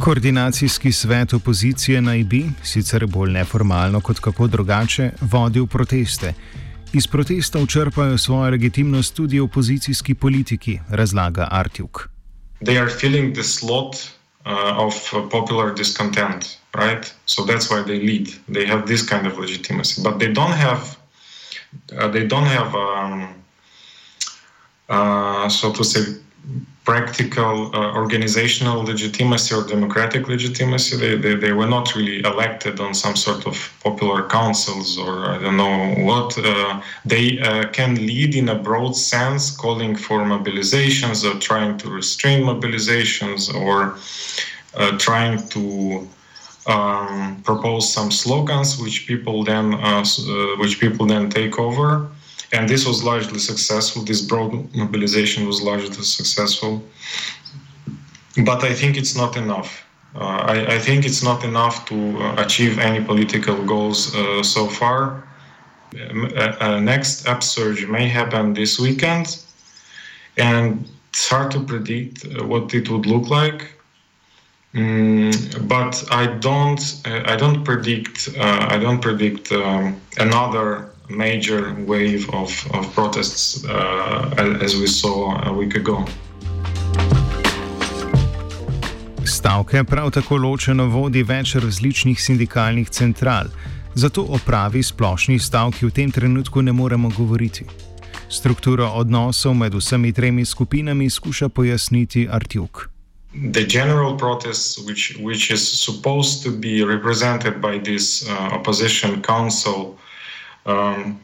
Koordinacijski 0.00 0.92
svet 0.92 1.32
opozicije 1.32 2.00
naj 2.00 2.24
bi, 2.24 2.44
sicer 2.62 3.06
bolj 3.06 3.30
neformalno 3.30 4.00
kot 4.00 4.18
kako 4.20 4.46
drugače, 4.46 5.10
vodil 5.20 5.66
proteste. 5.66 6.34
Iz 6.92 7.06
protestov 7.06 7.66
črpajo 7.66 8.18
svojo 8.18 8.50
legitimnost 8.50 9.14
tudi 9.14 9.40
opozicijski 9.40 10.14
politiki, 10.14 10.78
razlaga 10.88 11.48
Artjuk. 11.50 12.08
They 12.60 12.80
are 12.80 12.90
feeling 12.90 13.34
the 13.34 13.42
slot 13.44 13.96
uh, 14.46 14.86
of 14.86 14.94
popular 15.30 15.74
discontent, 15.74 16.58
right? 16.74 17.14
So 17.26 17.42
that's 17.44 17.70
why 17.70 17.82
they 17.82 17.98
lead. 17.98 18.28
They 18.52 18.66
have 18.66 18.86
this 18.86 19.02
kind 19.08 19.26
of 19.26 19.38
legitimacy, 19.38 20.02
but 20.02 20.18
they 20.18 20.32
don't 20.32 20.56
have, 20.56 20.80
they 22.12 22.26
don't 22.26 22.46
have, 22.46 22.74
um, 22.74 23.34
uh, 24.88 25.48
so 25.48 25.72
to 25.72 25.84
say, 25.84 26.14
practical 26.84 27.70
uh, 27.76 27.92
organizational 27.94 28.82
legitimacy 28.82 29.54
or 29.54 29.62
democratic 29.66 30.26
legitimacy. 30.26 30.96
They, 30.96 31.16
they, 31.16 31.34
they, 31.34 31.52
were 31.52 31.66
not 31.66 31.94
really 31.94 32.20
elected 32.24 32.80
on 32.80 32.94
some 32.94 33.14
sort 33.14 33.46
of 33.46 33.56
popular 33.84 34.26
councils 34.26 34.96
or 34.96 35.26
I 35.26 35.36
don't 35.36 35.58
know 35.58 35.94
what. 36.08 36.38
Uh, 36.38 36.80
they 37.04 37.38
uh, 37.40 37.68
can 37.68 37.96
lead 37.96 38.34
in 38.34 38.48
a 38.48 38.54
broad 38.54 38.96
sense, 38.96 39.54
calling 39.54 39.96
for 39.96 40.20
mobilizations 40.20 41.18
or 41.28 41.38
trying 41.38 41.76
to 41.76 41.90
restrain 41.90 42.40
mobilizations 42.42 43.54
or 43.54 43.98
uh, 44.74 44.96
trying 44.96 45.46
to 45.48 46.08
um, 46.68 47.40
propose 47.42 47.92
some 47.92 48.10
slogans 48.10 48.78
which 48.78 49.06
people 49.06 49.42
then 49.42 49.74
uh, 49.74 50.04
uh, 50.04 50.56
which 50.60 50.78
people 50.78 51.06
then 51.06 51.28
take 51.30 51.58
over 51.58 52.08
and 52.52 52.68
this 52.68 52.86
was 52.86 53.04
largely 53.04 53.38
successful. 53.38 54.02
This 54.02 54.22
broad 54.22 54.52
mobilization 54.74 55.46
was 55.46 55.60
largely 55.62 56.02
successful, 56.02 56.82
but 58.44 58.64
I 58.64 58.72
think 58.72 58.96
it's 58.96 59.14
not 59.14 59.36
enough. 59.36 59.84
Uh, 60.14 60.18
I, 60.20 60.74
I, 60.74 60.78
think 60.78 61.04
it's 61.04 61.22
not 61.22 61.44
enough 61.44 61.84
to 61.86 62.18
uh, 62.18 62.42
achieve 62.42 62.78
any 62.78 63.04
political 63.04 63.62
goals 63.64 64.14
uh, 64.14 64.42
so 64.42 64.66
far. 64.66 65.28
Uh, 65.94 66.80
next 66.80 67.26
upsurge 67.26 67.86
may 67.86 68.08
happen 68.08 68.54
this 68.54 68.78
weekend, 68.78 69.44
and 70.38 70.88
it's 71.10 71.28
hard 71.28 71.50
to 71.50 71.60
predict 71.60 72.26
what 72.42 72.72
it 72.72 72.88
would 72.88 73.04
look 73.04 73.28
like. 73.28 73.77
Mm, 74.74 75.32
but 75.66 76.04
I 76.10 76.26
don't. 76.26 76.80
Uh, 77.06 77.32
I 77.32 77.36
don't 77.36 77.64
predict. 77.64 78.28
I 78.36 78.78
don't 78.78 79.00
predict 79.00 79.52
um, 79.52 79.96
another 80.18 80.88
major 81.08 81.74
wave 81.86 82.28
of, 82.32 82.66
of 82.74 82.94
protests 82.94 83.64
uh, 83.64 84.60
as 84.60 84.76
we 84.76 84.86
saw 84.86 85.40
a 85.42 85.52
week 85.52 85.74
ago. 85.74 86.04
Stavke 89.24 89.84
prav 89.84 90.10
tako 90.10 90.36
ločeno 90.36 90.86
vodi 90.86 91.22
več 91.22 91.54
različnih 91.54 92.22
sindikalnih 92.22 92.90
central, 92.90 93.46
zato 93.94 94.22
o 94.22 94.38
pravi 94.46 94.82
splošni 94.82 95.38
stavki 95.38 95.86
v 95.86 95.90
tem 95.90 96.10
trenutku 96.10 96.62
ne 96.62 96.72
moremo 96.72 97.08
govoriti. 97.08 97.64
Strukturo 98.28 98.88
odnosov 98.88 99.54
med 99.54 99.74
vsemi 99.74 100.12
tremi 100.12 100.44
skupinami 100.44 101.10
skuša 101.10 101.48
pojasniti 101.48 102.28
Artjuk. 102.30 102.97
The 103.34 103.64
general 103.64 104.16
protest, 104.16 104.86
which, 104.86 105.16
which 105.18 105.50
is 105.50 105.62
supposed 105.66 106.42
to 106.44 106.50
be 106.50 106.82
represented 106.82 107.60
by 107.60 107.78
this 107.78 108.28
uh, 108.28 108.32
opposition 108.32 109.22
council, 109.22 109.98
um, 110.64 111.20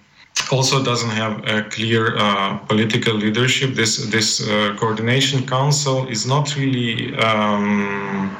also 0.50 0.84
doesn't 0.84 1.10
have 1.10 1.46
a 1.48 1.62
clear 1.70 2.16
uh, 2.16 2.58
political 2.58 3.14
leadership. 3.14 3.74
This 3.74 3.96
this 4.10 4.46
uh, 4.46 4.76
coordination 4.78 5.46
council 5.46 6.06
is 6.08 6.26
not 6.26 6.54
really 6.56 7.16
um, 7.16 8.36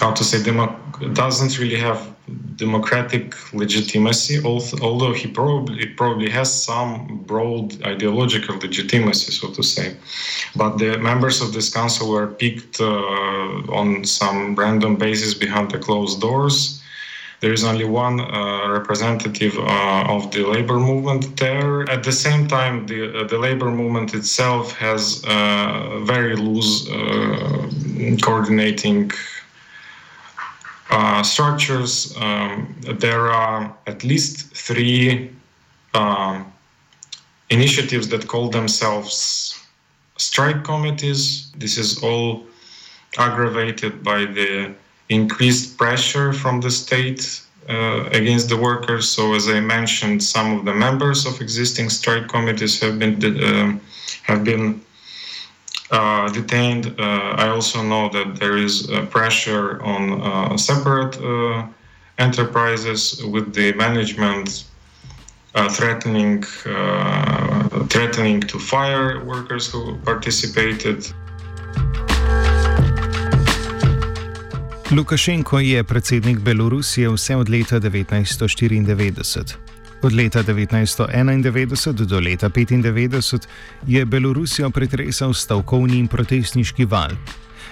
how 0.00 0.12
to 0.12 0.24
say 0.24 0.42
demo- 0.42 0.76
doesn't 1.12 1.58
really 1.58 1.76
have 1.76 2.14
democratic 2.56 3.34
legitimacy. 3.52 4.42
Although 4.44 5.12
he 5.12 5.26
probably 5.28 5.86
probably 5.86 6.30
has 6.30 6.48
some 6.64 7.22
broad 7.26 7.66
ideological 7.84 8.56
legitimacy, 8.56 9.32
so 9.32 9.50
to 9.52 9.62
say, 9.62 9.96
but 10.54 10.78
the 10.78 10.98
members 10.98 11.40
of 11.40 11.52
this 11.52 11.68
council 11.72 12.10
were 12.10 12.28
picked 12.28 12.80
uh, 12.80 13.78
on 13.80 14.04
some 14.04 14.54
random 14.54 14.96
basis 14.96 15.34
behind 15.34 15.70
the 15.70 15.78
closed 15.78 16.20
doors 16.20 16.82
there 17.40 17.52
is 17.52 17.64
only 17.64 17.84
one 17.84 18.20
uh, 18.20 18.68
representative 18.68 19.58
uh, 19.58 20.04
of 20.08 20.30
the 20.30 20.42
labor 20.44 20.78
movement 20.78 21.36
there. 21.36 21.88
At 21.90 22.02
the 22.02 22.12
same 22.12 22.48
time, 22.48 22.86
the, 22.86 23.20
uh, 23.20 23.24
the 23.24 23.38
labor 23.38 23.70
movement 23.70 24.14
itself 24.14 24.72
has 24.78 25.22
uh, 25.26 26.00
very 26.04 26.34
loose 26.34 26.88
uh, 26.88 27.70
coordinating 28.22 29.10
uh, 30.90 31.22
structures. 31.22 32.16
Um, 32.16 32.76
there 32.80 33.28
are 33.30 33.74
at 33.86 34.04
least 34.04 34.54
three 34.56 35.30
um, 35.94 36.52
initiatives 37.50 38.08
that 38.08 38.26
call 38.28 38.48
themselves 38.48 39.58
strike 40.16 40.64
committees. 40.64 41.50
This 41.56 41.78
is 41.78 42.02
all 42.02 42.44
aggravated 43.18 44.02
by 44.02 44.26
the 44.26 44.74
increased 45.08 45.78
pressure 45.78 46.32
from 46.32 46.60
the 46.60 46.70
state 46.70 47.40
uh, 47.68 48.08
against 48.12 48.48
the 48.48 48.56
workers. 48.56 49.08
So, 49.08 49.34
as 49.34 49.48
I 49.48 49.60
mentioned, 49.60 50.22
some 50.22 50.58
of 50.58 50.64
the 50.64 50.74
members 50.74 51.26
of 51.26 51.40
existing 51.40 51.90
strike 51.90 52.28
committees 52.28 52.80
have 52.80 52.98
been 52.98 53.16
uh, 53.42 53.78
have 54.22 54.44
been 54.44 54.80
uh, 55.90 56.28
detained. 56.32 56.86
Uh, 56.98 57.36
I 57.36 57.48
also 57.48 57.82
know 57.82 58.08
that 58.08 58.36
there 58.40 58.56
is 58.56 58.90
pressure 59.10 59.80
on 59.82 60.20
uh, 60.20 60.56
separate 60.56 61.16
uh, 61.20 61.64
enterprises 62.18 63.22
with 63.24 63.54
the 63.54 63.72
management 63.74 64.64
threatening 65.70 66.42
threatening 67.88 68.40
to 68.40 68.58
fire 68.58 69.24
workers 69.24 69.72
who 69.72 69.96
participated. 70.04 71.14
Lukašenko 74.90 75.58
je 75.58 75.84
predsednik 75.84 76.38
Belorusije 76.38 77.08
vse 77.08 77.36
od 77.36 77.48
leta 77.48 77.80
1994. 77.80 79.75
Od 80.02 80.12
leta 80.12 80.42
1991 80.42 82.04
do 82.04 82.20
leta 82.20 82.48
1995 82.48 83.46
je 83.86 84.04
Belorusijo 84.04 84.70
pretresal 84.70 85.34
stavkovni 85.34 85.98
in 85.98 86.08
protestniški 86.08 86.84
val. 86.84 87.10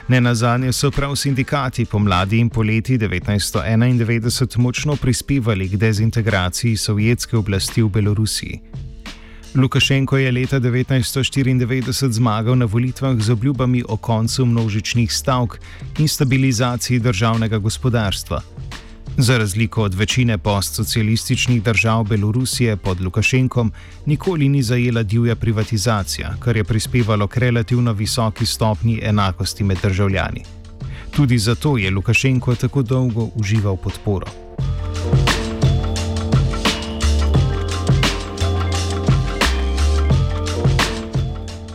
Ne 0.08 0.20
na 0.20 0.34
zadnje 0.34 0.72
so 0.72 0.90
prav 0.90 1.16
sindikati 1.16 1.84
pomladi 1.84 2.38
in 2.38 2.48
poleti 2.48 2.98
1991 2.98 4.58
močno 4.58 4.96
prispevali 4.96 5.68
k 5.68 5.76
dezintegraciji 5.76 6.76
sovjetske 6.76 7.36
oblasti 7.36 7.82
v 7.82 7.88
Belorusiji. 7.88 8.60
Lukašenko 9.54 10.18
je 10.18 10.32
leta 10.32 10.60
1994 10.60 12.10
zmagal 12.10 12.58
na 12.58 12.64
volitvah 12.64 13.20
z 13.20 13.30
obljubami 13.30 13.84
o 13.88 13.96
koncu 13.96 14.46
množičnih 14.46 15.12
stavk 15.12 15.58
in 15.98 16.08
stabilizaciji 16.08 16.98
državnega 16.98 17.58
gospodarstva. 17.58 18.40
Za 19.18 19.38
razliko 19.38 19.82
od 19.82 19.94
večine 19.94 20.38
postsocialističnih 20.38 21.62
držav 21.62 22.04
Belorusije 22.04 22.76
pod 22.76 23.00
Lukašenkom, 23.00 23.72
nikoli 24.06 24.48
ni 24.48 24.62
zajela 24.62 25.02
divja 25.02 25.36
privatizacija, 25.36 26.34
kar 26.40 26.56
je 26.56 26.64
prispevalo 26.64 27.26
k 27.26 27.36
relativno 27.36 27.92
visoki 27.92 28.46
stopnji 28.46 29.00
enakosti 29.02 29.64
med 29.64 29.78
državljani. 29.82 30.42
Tudi 31.10 31.38
zato 31.38 31.78
je 31.78 31.90
Lukašenko 31.90 32.54
tako 32.54 32.82
dolgo 32.82 33.28
užival 33.34 33.76
podporo. 33.76 34.26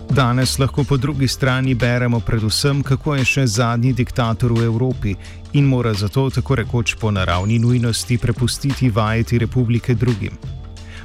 Danes 0.09 0.59
lahko 0.59 0.83
po 0.83 0.97
drugi 0.97 1.27
strani 1.27 1.75
beremo 1.75 2.19
predvsem, 2.19 2.83
kako 2.83 3.15
je 3.15 3.25
še 3.25 3.43
zadnji 3.47 3.93
diktator 3.93 4.51
v 4.51 4.63
Evropi 4.65 5.13
in 5.53 5.65
mora 5.69 5.93
zato 5.93 6.29
tako 6.29 6.55
rekoč 6.55 6.95
po 6.99 7.11
naravni 7.11 7.59
nujnosti 7.59 8.17
prepustiti 8.17 8.89
vajeti 8.89 9.37
republike 9.37 9.93
drugim. 9.93 10.33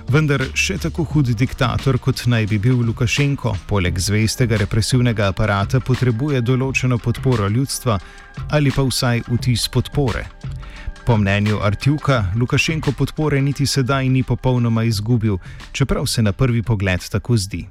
Vendar 0.08 0.42
še 0.54 0.78
tako 0.78 1.04
hud 1.04 1.32
diktator, 1.36 1.98
kot 1.98 2.24
naj 2.26 2.46
bi 2.46 2.58
bil 2.58 2.80
Lukašenko, 2.84 3.54
poleg 3.68 3.98
zvestega 4.00 4.56
represivnega 4.64 5.28
aparata, 5.32 5.80
potrebuje 5.80 6.40
določeno 6.40 6.98
podporo 6.98 7.48
ljudstva 7.48 7.98
ali 8.50 8.72
pa 8.72 8.84
vsaj 8.88 9.24
vtis 9.28 9.68
podpore. 9.68 10.24
Po 11.04 11.16
mnenju 11.20 11.60
Artjuka, 11.60 12.32
Lukašenko 12.40 12.96
podpore 12.96 13.40
niti 13.44 13.66
sedaj 13.66 14.08
ni 14.08 14.22
popolnoma 14.22 14.84
izgubil, 14.88 15.36
čeprav 15.72 16.06
se 16.06 16.22
na 16.22 16.32
prvi 16.32 16.62
pogled 16.62 17.04
tako 17.12 17.36
zdi. 17.36 17.66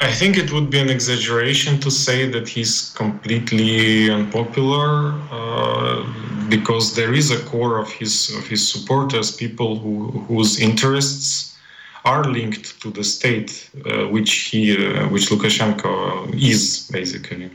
I 0.00 0.12
think 0.12 0.36
it 0.36 0.52
would 0.52 0.70
be 0.70 0.78
an 0.78 0.90
exaggeration 0.90 1.80
to 1.80 1.90
say 1.90 2.28
that 2.30 2.48
he's 2.48 2.90
completely 2.90 4.10
unpopular 4.10 5.12
uh, 5.32 6.06
because 6.48 6.94
there 6.94 7.12
is 7.14 7.32
a 7.32 7.44
core 7.46 7.78
of 7.78 7.90
his 7.90 8.30
of 8.36 8.46
his 8.46 8.66
supporters, 8.66 9.34
people 9.34 9.76
who, 9.76 10.10
whose 10.28 10.60
interests 10.60 11.56
are 12.04 12.24
linked 12.24 12.80
to 12.80 12.90
the 12.90 13.02
state, 13.02 13.68
uh, 13.86 14.06
which 14.06 14.32
he 14.50 14.60
uh, 14.72 15.08
which 15.08 15.30
Lukashenko 15.30 16.32
is 16.32 16.88
basically. 16.92 17.50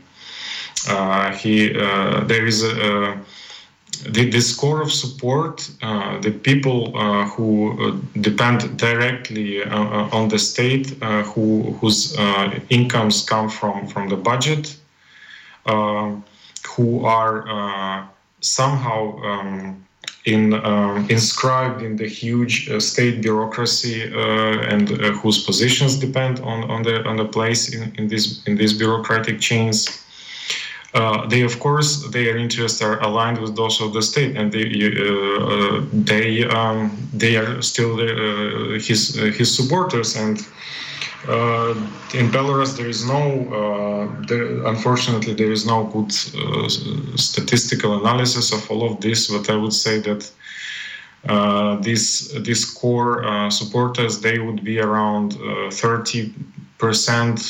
Uh, 0.86 1.32
he 1.32 1.74
uh, 1.74 2.24
there 2.24 2.46
is 2.46 2.62
a, 2.62 2.74
a 2.92 3.20
the, 3.96 4.30
this 4.30 4.54
core 4.54 4.82
of 4.82 4.92
support, 4.92 5.70
uh, 5.82 6.18
the 6.20 6.30
people 6.30 6.96
uh, 6.96 7.26
who 7.26 7.72
uh, 7.72 7.96
depend 8.20 8.78
directly 8.78 9.62
uh, 9.62 9.68
uh, 9.68 10.08
on 10.12 10.28
the 10.28 10.38
state, 10.38 10.90
who 11.34 11.76
whose 11.80 12.16
incomes 12.70 13.22
come 13.22 13.48
from 13.48 13.86
from 13.86 14.08
the 14.08 14.16
budget, 14.16 14.76
who 15.66 17.04
are 17.04 18.08
somehow 18.40 19.18
um, 19.22 19.84
in 20.24 20.54
inscribed 21.08 21.82
in 21.82 21.96
the 21.96 22.08
huge 22.08 22.54
state 22.80 23.22
bureaucracy 23.22 24.02
and 24.70 24.88
whose 25.20 25.44
positions 25.44 25.96
depend 25.96 26.40
on, 26.40 26.70
on 26.70 26.82
the 26.82 27.04
on 27.06 27.16
the 27.16 27.24
place 27.24 27.74
in, 27.74 27.94
in 27.96 28.08
this 28.08 28.42
in 28.46 28.56
these 28.56 28.72
bureaucratic 28.72 29.40
chains 29.40 30.03
uh, 30.94 31.26
they 31.26 31.42
of 31.42 31.58
course 31.58 32.08
their 32.10 32.36
interests 32.36 32.80
are 32.80 33.00
aligned 33.00 33.38
with 33.38 33.56
those 33.56 33.80
of 33.80 33.92
the 33.92 34.00
state, 34.00 34.36
and 34.36 34.52
they 34.52 34.66
uh, 34.66 35.84
they 35.92 36.44
um, 36.44 36.96
they 37.12 37.36
are 37.36 37.60
still 37.62 37.94
uh, 37.94 38.78
his 38.78 39.16
his 39.16 39.54
supporters. 39.54 40.14
And 40.16 40.38
in 42.14 42.30
Belarus, 42.30 42.76
there 42.76 42.86
is 42.86 43.04
no, 43.06 43.18
there, 44.28 44.66
unfortunately, 44.66 45.32
there 45.32 45.50
is 45.50 45.64
no 45.66 45.84
good 45.84 46.12
statistical 47.18 47.98
analysis 47.98 48.52
of 48.52 48.70
all 48.70 48.92
of 48.92 49.00
this. 49.00 49.28
But 49.28 49.50
I 49.50 49.56
would 49.56 49.74
say 49.74 49.98
that. 50.00 50.30
Uh, 51.26 51.76
these 51.76 52.28
these 52.42 52.66
core 52.66 53.24
uh, 53.24 53.48
supporters 53.48 54.20
they 54.20 54.38
would 54.38 54.62
be 54.62 54.78
around 54.78 55.38
uh, 55.40 55.70
30 55.70 56.34
percent 56.76 57.40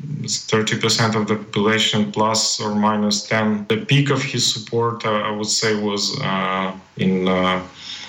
30% 0.00 1.14
of 1.16 1.26
the 1.26 1.36
population 1.36 2.12
plus 2.12 2.60
or 2.60 2.74
minus 2.74 3.26
10 3.28 3.66
the 3.68 3.78
peak 3.78 4.10
of 4.10 4.22
his 4.22 4.44
support 4.52 5.04
i 5.04 5.30
would 5.30 5.46
say 5.46 5.74
was 5.80 6.18
in 6.96 7.26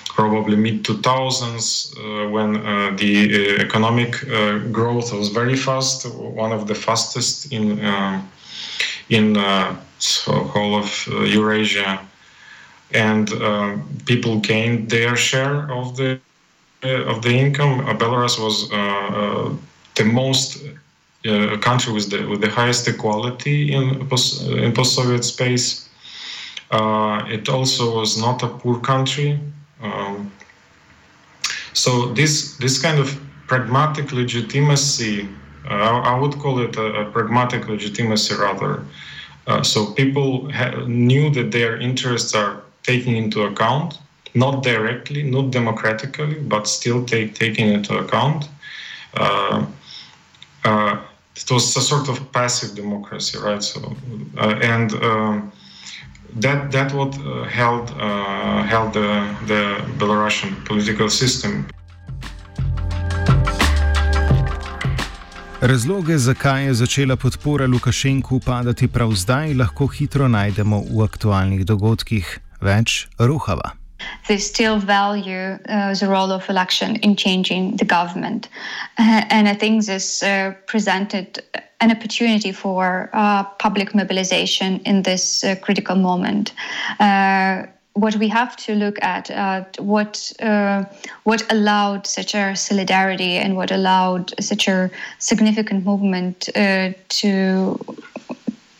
probably 0.08 0.56
mid 0.56 0.84
2000s 0.84 1.96
uh, 1.96 2.28
when 2.28 2.56
uh, 2.56 2.94
the 2.96 3.12
uh, 3.56 3.62
economic 3.62 4.12
growth 4.70 5.12
was 5.12 5.28
very 5.30 5.56
fast, 5.56 5.98
one 6.14 6.52
of 6.52 6.66
the 6.66 6.74
fastest 6.74 7.52
in 7.52 7.64
in 9.08 9.34
so 9.98 10.32
whole 10.52 10.74
of 10.76 10.88
Eurasia 11.06 12.00
and 12.92 13.32
uh, 13.32 13.76
people 14.06 14.40
gained 14.40 14.90
their 14.90 15.16
share 15.16 15.70
of 15.70 15.96
the 15.96 16.18
uh, 16.82 16.88
of 17.04 17.22
the 17.22 17.30
income. 17.30 17.80
Uh, 17.80 17.94
Belarus 17.94 18.38
was 18.38 18.70
uh, 18.72 18.76
uh, 18.76 19.52
the 19.94 20.04
most 20.04 20.64
uh, 21.26 21.56
country 21.58 21.92
with 21.92 22.10
the 22.10 22.26
with 22.26 22.40
the 22.40 22.48
highest 22.48 22.88
equality 22.88 23.72
in 23.72 24.06
post, 24.08 24.42
in 24.48 24.72
post-Soviet 24.72 25.24
space. 25.24 25.88
it 27.36 27.48
also 27.48 27.84
was 28.00 28.16
not 28.16 28.42
a 28.42 28.48
poor 28.48 28.78
country. 28.80 29.38
Um, 29.82 30.30
so 31.72 32.12
this 32.14 32.56
this 32.56 32.80
kind 32.80 32.98
of 32.98 33.08
pragmatic 33.46 34.12
legitimacy, 34.12 35.28
I, 35.68 36.12
I, 36.12 36.18
would 36.20 36.38
call 36.38 36.60
it 36.60 36.76
a, 36.76 36.86
a 37.02 37.04
pragmatic 37.10 37.68
legitimacy 37.68 38.34
rather. 38.34 38.84
so 39.62 39.92
people 39.94 40.50
ha- 40.52 40.84
knew 40.86 41.30
that 41.30 41.50
their 41.50 41.76
interests 41.76 42.34
are 42.34 42.62
taken 42.82 43.14
into 43.14 43.42
account, 43.42 43.98
not 44.34 44.62
directly, 44.62 45.22
not 45.22 45.50
democratically, 45.50 46.34
but 46.34 46.66
still 46.66 47.04
take, 47.04 47.34
taking 47.34 47.68
into 47.68 47.98
account. 47.98 48.48
Uh, 49.14 49.66
uh, 50.64 51.00
it 51.42 51.50
was 51.50 51.76
a 51.76 51.80
sort 51.80 52.08
of 52.08 52.20
passive 52.32 52.74
democracy, 52.74 53.38
right? 53.38 53.62
So, 53.62 53.80
uh, 54.38 54.54
and 54.62 54.92
um, 54.92 55.52
that 56.40 56.70
that 56.72 56.92
what 56.92 57.14
uh, 57.18 57.44
held 57.44 57.90
uh, 57.90 58.62
held 58.62 58.92
the, 58.92 59.10
the 59.46 59.62
Belarusian 59.98 60.64
political 60.64 61.08
system. 61.08 61.66
Razloge, 65.60 66.18
zakaj 66.18 66.64
je 66.64 66.74
začela 66.74 67.16
podpora 67.16 67.66
Lukašenku 67.66 68.40
padati 68.40 68.88
prav 68.88 69.12
zdaj, 69.12 69.54
lahko 69.54 69.86
hitro 69.86 70.28
najdemo 70.28 70.84
v 70.88 71.04
aktualnih 71.04 71.64
dogodkih. 71.64 72.40
več 72.60 73.08
ruhava. 73.18 73.79
They 74.28 74.38
still 74.38 74.78
value 74.78 75.58
uh, 75.68 75.94
the 75.94 76.08
role 76.08 76.32
of 76.32 76.48
election 76.48 76.96
in 76.96 77.16
changing 77.16 77.76
the 77.76 77.84
government. 77.84 78.48
Uh, 78.98 79.24
and 79.30 79.48
I 79.48 79.54
think 79.54 79.86
this 79.86 80.22
uh, 80.22 80.54
presented 80.66 81.42
an 81.80 81.90
opportunity 81.90 82.52
for 82.52 83.10
uh, 83.12 83.44
public 83.58 83.94
mobilization 83.94 84.80
in 84.80 85.02
this 85.02 85.42
uh, 85.44 85.56
critical 85.56 85.96
moment. 85.96 86.52
Uh, 86.98 87.66
what 87.94 88.14
we 88.16 88.28
have 88.28 88.56
to 88.56 88.74
look 88.74 89.02
at 89.02 89.28
what 89.80 90.32
what 91.24 91.52
allowed 91.52 92.06
such 92.06 92.34
a 92.34 92.54
solidarity 92.54 93.34
and 93.36 93.56
what 93.56 93.72
allowed 93.72 94.32
such 94.40 94.68
a 94.68 94.88
significant 95.18 95.84
movement 95.84 96.48
to 97.08 97.78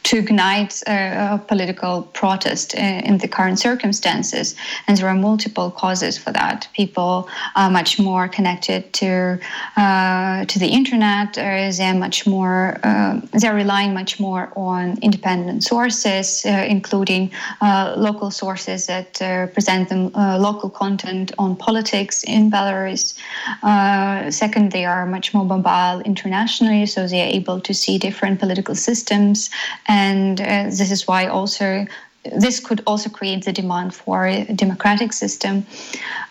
to 0.05 0.19
ignite 0.19 0.83
a, 0.87 1.35
a 1.35 1.39
political 1.39 2.03
protest 2.15 2.75
in, 2.75 3.01
in, 3.05 3.19
the 3.19 3.29
current 3.29 3.59
circumstances. 3.59 4.57
And 4.87 4.97
there 4.97 5.09
are 5.09 5.15
multiple 5.15 5.71
causes 5.71 6.17
for 6.17 6.33
that. 6.33 6.69
People 6.75 7.29
are 7.55 7.71
much 7.71 7.99
more 7.99 8.29
connected 8.29 8.93
to 8.95 9.39
uh, 9.77 10.45
to 10.47 10.59
the 10.59 10.69
internet. 10.69 11.37
Uh, 11.37 11.71
they're 11.77 11.95
much 11.95 12.27
more 12.27 12.79
uh, 12.83 13.21
they're 13.33 13.55
relying 13.55 13.93
much 13.95 14.19
more 14.19 14.53
on 14.57 14.99
independent 15.03 15.65
sources, 15.65 16.45
uh, 16.47 16.51
including 16.69 17.31
uh, 17.61 17.95
local 17.97 18.31
sources 18.31 18.87
that 18.87 19.21
uh, 19.21 19.47
present 19.49 19.89
them 19.89 20.11
local 20.41 20.71
content 20.71 21.33
on 21.39 21.57
politics 21.57 22.25
in 22.25 22.51
Belarus. 22.51 23.15
second, 24.33 24.73
they 24.73 24.85
are 24.85 25.07
much 25.07 25.35
more 25.35 25.45
mobile 25.45 26.01
internationally, 26.03 26.87
so 26.87 27.07
they 27.07 27.23
are 27.23 27.33
able 27.41 27.61
to 27.61 27.73
see 27.75 27.99
different 27.99 28.41
political 28.41 28.75
systems 28.75 29.51
and 29.91 30.41
uh, 30.41 30.65
this 30.65 30.93
is 30.93 31.09
why 31.09 31.27
also 31.27 31.85
this 32.37 32.61
could 32.61 32.83
also 32.87 33.09
create 33.11 33.45
the 33.45 33.53
demand 33.53 33.95
for 33.95 34.27
a 34.27 34.45
democratic 34.55 35.13
system. 35.13 35.67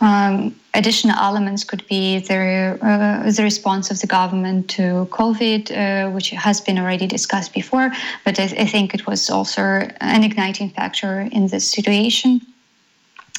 Um, 0.01 0.55
additional 0.73 1.17
elements 1.17 1.63
could 1.63 1.85
be 1.87 2.19
the, 2.19 2.77
uh, 2.81 3.31
the 3.31 3.43
response 3.43 3.89
of 3.91 3.99
the 3.99 4.07
government 4.07 4.69
to 4.71 5.07
COVID, 5.09 5.71
uh, 5.71 6.11
which 6.11 6.29
has 6.29 6.61
been 6.61 6.77
already 6.77 7.07
discussed 7.07 7.53
before, 7.53 7.91
but 8.23 8.39
I, 8.39 8.43
I, 8.43 8.65
think 8.65 8.93
it 8.93 9.07
was 9.07 9.31
also 9.31 9.61
an 9.99 10.23
igniting 10.23 10.69
factor 10.69 11.27
in 11.31 11.47
this 11.47 11.67
situation. 11.69 12.41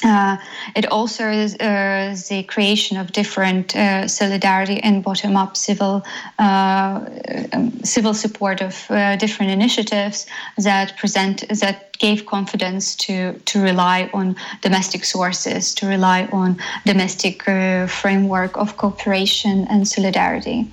Uh, 0.03 0.37
it 0.75 0.85
also 0.91 1.29
is 1.29 1.55
uh, 1.55 2.15
the 2.29 2.43
creation 2.43 2.97
of 2.97 3.11
different 3.11 3.75
uh, 3.75 4.07
solidarity 4.07 4.79
and 4.81 5.03
bottom-up 5.03 5.55
civil 5.55 6.03
uh, 6.39 7.05
um, 7.53 7.71
civil 7.83 8.13
support 8.13 8.61
of 8.61 8.89
uh, 8.89 9.15
different 9.17 9.51
initiatives 9.51 10.25
that 10.57 10.97
present 10.97 11.47
that 11.49 11.97
gave 11.99 12.25
confidence 12.25 12.95
to 12.95 13.33
to 13.45 13.61
rely 13.61 14.09
on 14.13 14.35
domestic 14.61 15.05
sources, 15.05 15.73
to 15.75 15.85
rely 15.85 16.27
on 16.31 16.57
domestic 16.85 17.47
uh, 17.47 17.85
framework 17.85 18.57
of 18.57 18.77
cooperation 18.77 19.67
and 19.69 19.87
solidarity. 19.87 20.67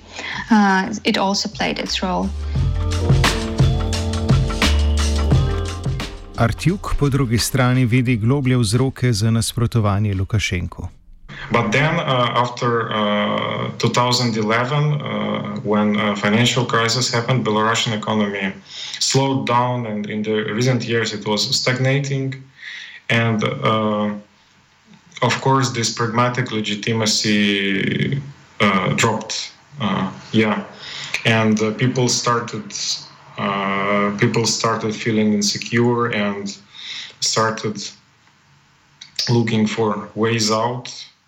it 1.05 1.17
also 1.17 1.49
played 1.49 1.77
its 1.77 2.01
role. 2.01 2.29
Artjuk 6.39 6.95
po 6.95 7.09
drugi 7.09 7.37
strani 7.37 7.85
vidi 7.85 8.15
globlje 8.15 8.57
vzroke 8.57 9.13
za 9.13 9.31
nasprotovanje 9.31 10.13
Lukašenku. 10.15 10.87
But 11.51 11.71
then, 11.71 11.99
uh, 11.99 12.31
after 12.31 12.87
uh, 12.87 13.71
2011, 13.77 15.01
uh, 15.01 15.59
when 15.63 15.99
a 15.99 16.15
financial 16.15 16.65
crisis 16.65 17.13
happened, 17.13 17.43
Belarusian 17.45 17.93
economy 17.97 18.53
slowed 18.99 19.47
down, 19.47 19.85
and 19.85 20.09
in 20.09 20.23
the 20.23 20.53
recent 20.55 20.87
years 20.87 21.13
it 21.13 21.27
was 21.27 21.43
stagnating. 21.55 22.35
And 23.09 23.43
uh, 23.43 24.15
of 25.21 25.41
course, 25.41 25.71
this 25.71 25.93
pragmatic 25.93 26.51
legitimacy 26.51 28.21
uh, 28.61 28.93
dropped. 28.95 29.51
Uh, 29.81 30.11
yeah, 30.31 30.63
and 31.25 31.59
people 31.77 32.07
started 32.07 32.63
uh, 33.39 34.17
people 34.17 34.45
started 34.45 34.93
feeling 34.93 35.33
insecure 35.33 36.07
and 36.07 36.57
started 37.21 37.81
looking 39.29 39.65
for 39.65 40.09
ways 40.13 40.51
out 40.51 40.87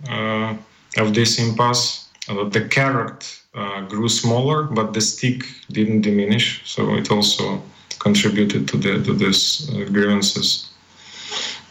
uh, 0.09 0.53
of 0.97 1.13
this 1.13 1.39
impasse. 1.39 2.09
Uh, 2.27 2.49
the 2.49 2.67
carrot 2.67 3.39
uh, 3.53 3.81
grew 3.81 4.09
smaller, 4.09 4.63
but 4.63 4.91
the 4.91 4.99
stick 4.99 5.45
didn't 5.71 6.01
diminish, 6.01 6.61
so 6.65 6.95
it 6.95 7.09
also 7.09 7.63
contributed 7.99 8.67
to 8.67 8.77
the 8.77 9.01
to 9.03 9.13
this 9.13 9.69
uh, 9.69 9.85
grievances. 9.85 10.69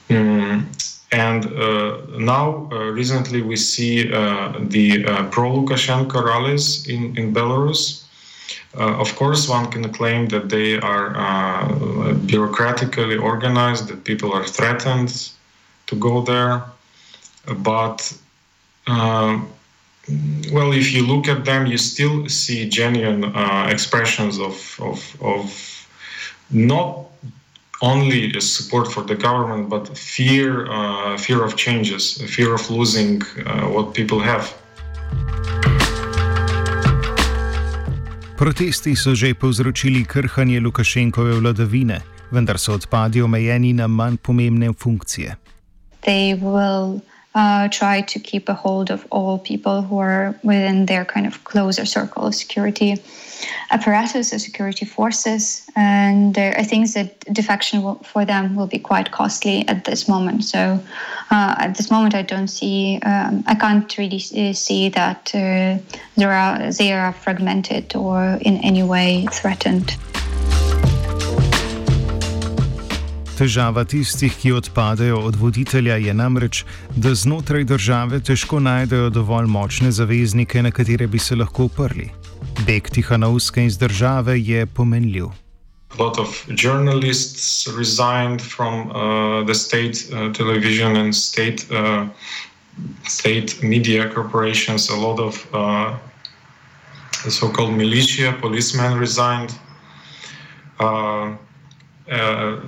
Mm. 0.09 0.65
And 1.13 1.43
now, 2.25 2.69
recently, 2.93 3.43
we 3.43 3.57
see 3.57 4.05
the 4.05 5.29
pro 5.33 5.51
Lukashenko 5.51 6.23
rallies 6.25 6.87
in, 6.89 7.19
in 7.19 7.35
Belarus, 7.35 8.05
of 8.75 9.15
course, 9.17 9.49
one 9.49 9.71
can 9.71 9.93
claim 9.93 10.29
that 10.29 10.49
they 10.49 10.79
are 10.79 11.17
uh, 11.17 11.69
bureaucratically 12.31 13.21
organized, 13.21 13.89
that 13.89 14.05
people 14.05 14.33
are 14.33 14.45
threatened 14.45 15.31
to 15.87 15.97
go 15.97 16.23
there. 16.23 16.63
But, 17.57 17.99
uh, 18.87 19.41
well, 20.53 20.73
if 20.73 20.93
you 20.93 21.07
look 21.07 21.29
at 21.29 21.45
them, 21.45 21.67
you 21.67 21.79
still 21.79 22.29
see 22.29 22.69
genuine 22.69 23.25
uh, 23.25 23.69
expressions 23.71 24.39
of, 24.39 24.79
of, 24.81 25.17
of 25.21 25.87
not 26.51 27.07
only 27.83 28.39
support 28.41 28.93
for 28.93 29.03
the 29.03 29.15
government, 29.15 29.69
but 29.69 29.97
fear, 29.97 30.71
uh, 30.71 31.17
fear 31.17 31.43
of 31.45 31.57
changes, 31.57 32.21
fear 32.35 32.55
of 32.55 32.71
losing 32.71 33.23
uh, 33.47 33.63
what 33.69 33.95
people 33.95 34.21
have. 34.21 34.55
Protesti 38.41 38.97
so 38.97 39.13
že 39.13 39.35
povzročili 39.37 40.01
krhanje 40.05 40.61
Lukašenkove 40.61 41.35
vladavine, 41.45 42.01
vendar 42.33 42.57
so 42.59 42.73
odpadi 42.73 43.21
omejeni 43.21 43.73
na 43.77 43.85
manj 43.87 44.17
pomembne 44.17 44.73
funkcije. 44.73 45.37
They 46.01 46.33
will 46.41 47.05
uh, 47.35 47.69
try 47.69 48.01
to 48.03 48.19
keep 48.19 48.49
a 48.49 48.55
hold 48.55 48.91
of 48.91 49.07
all 49.11 49.39
people 49.39 49.83
who 49.83 49.99
are 49.99 50.35
within 50.43 50.87
their 50.87 51.05
kind 51.05 51.27
of 51.27 51.45
closer 51.45 51.85
circle 51.85 52.27
of 52.27 52.35
security 52.35 52.97
apparatus 53.71 54.33
or 54.33 54.39
security 54.39 54.85
forces. 54.85 55.67
And 55.77 56.35
there 56.35 56.57
are 56.59 56.65
things 56.65 56.95
that 56.95 57.21
defection 57.33 57.83
will, 57.83 57.97
for 57.97 58.25
them 58.25 58.57
will 58.57 58.67
be 58.67 58.79
quite 58.79 59.13
costly 59.13 59.67
at 59.69 59.85
this 59.85 60.09
moment. 60.09 60.45
So 60.45 60.81
uh, 61.31 61.55
at 61.59 61.77
this 61.77 61.91
moment, 61.91 62.15
I 62.15 62.23
don't 62.23 62.49
see, 62.49 62.99
um, 63.03 63.45
I 63.47 63.55
can't 63.55 63.97
really 63.97 64.19
see 64.19 64.89
that 64.91 65.31
uh, 65.35 65.79
there 66.17 66.33
are, 66.33 66.73
they 66.73 66.93
are 66.93 67.13
fragmented 67.13 67.95
or 67.95 68.39
in 68.43 68.59
any 68.59 68.83
way 68.83 69.27
threatened. 69.31 69.97
Težava 73.41 73.87
tistih, 73.89 74.35
ki 74.37 74.51
odpadejo 74.53 75.17
od 75.25 75.37
voditelja, 75.41 75.95
je 75.97 76.13
namreč, 76.13 76.59
da 76.93 77.15
znotraj 77.17 77.65
države 77.65 78.19
težko 78.21 78.59
najdejo 78.61 79.07
dovolj 79.11 79.47
močne 79.49 79.89
zaveznike, 79.97 80.61
na 80.63 80.69
katere 80.71 81.07
bi 81.09 81.19
se 81.19 81.39
lahko 81.41 81.71
oprli. 81.71 82.11
Beg 82.67 82.91
Tihanovske 82.93 83.65
iz 83.65 83.79
države 83.79 84.37
je 84.41 84.67
pomenljiv. 84.67 85.33
A 85.97 86.03
lot 86.03 86.19
of 86.19 86.29
journalists 86.53 87.65
resigned 87.79 88.45
from 88.45 88.91
uh, 88.91 89.47
the 89.49 89.55
state 89.55 90.05
uh, 90.13 90.29
television 90.37 90.97
and 90.97 91.17
state, 91.17 91.65
uh, 91.73 92.07
state 93.09 93.63
media 93.63 94.13
corporations. 94.15 94.91
A 94.91 94.97
lot 94.97 95.19
of 95.19 95.47
uh, 95.55 95.97
so 97.31 97.49
called 97.49 97.73
militia, 97.73 98.37
policemen 98.43 99.01
resigned. 99.01 99.51
Uh, 100.79 101.37
uh, 102.13 102.61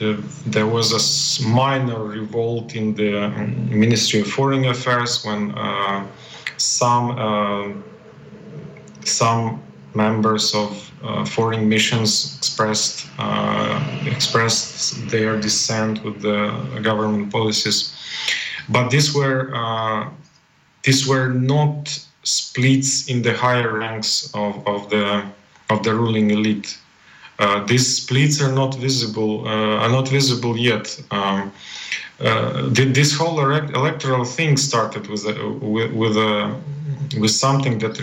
uh, 0.00 0.16
there 0.46 0.66
was 0.66 0.92
a 0.92 1.48
minor 1.48 2.04
revolt 2.04 2.74
in 2.74 2.94
the 2.94 3.24
um, 3.24 3.68
Ministry 3.70 4.20
of 4.20 4.26
Foreign 4.26 4.64
Affairs 4.66 5.24
when 5.24 5.52
uh, 5.52 6.06
some 6.56 7.10
uh, 7.18 7.72
some 9.04 9.62
members 9.94 10.54
of 10.54 10.92
uh, 11.02 11.24
foreign 11.24 11.68
missions 11.68 12.36
expressed 12.38 13.06
uh, 13.18 14.02
expressed 14.06 15.08
their 15.08 15.40
dissent 15.40 16.02
with 16.04 16.20
the 16.20 16.80
government 16.82 17.32
policies, 17.32 17.94
but 18.68 18.90
these 18.90 19.14
were 19.14 19.52
these 20.82 21.06
were 21.06 21.28
not 21.28 22.06
splits 22.22 23.08
in 23.08 23.22
the 23.22 23.32
higher 23.32 23.78
ranks 23.78 24.30
of, 24.34 24.66
of 24.66 24.90
the 24.90 25.24
of 25.70 25.82
the 25.82 25.94
ruling 25.94 26.30
elite. 26.30 26.78
Uh, 27.38 27.64
these 27.66 27.96
splits 27.96 28.40
are 28.40 28.52
not 28.52 28.74
visible, 28.76 29.46
uh, 29.46 29.82
are 29.82 29.90
not 29.90 30.08
visible 30.08 30.56
yet. 30.56 31.00
Um, 31.10 31.52
uh, 32.20 32.68
this 32.70 33.14
whole 33.14 33.38
electoral 33.40 34.24
thing 34.24 34.56
started 34.56 35.06
with 35.08 35.26
a, 35.26 35.48
with, 35.60 35.92
with, 35.92 36.16
a, 36.16 36.58
with 37.20 37.30
something 37.30 37.78
that 37.78 37.96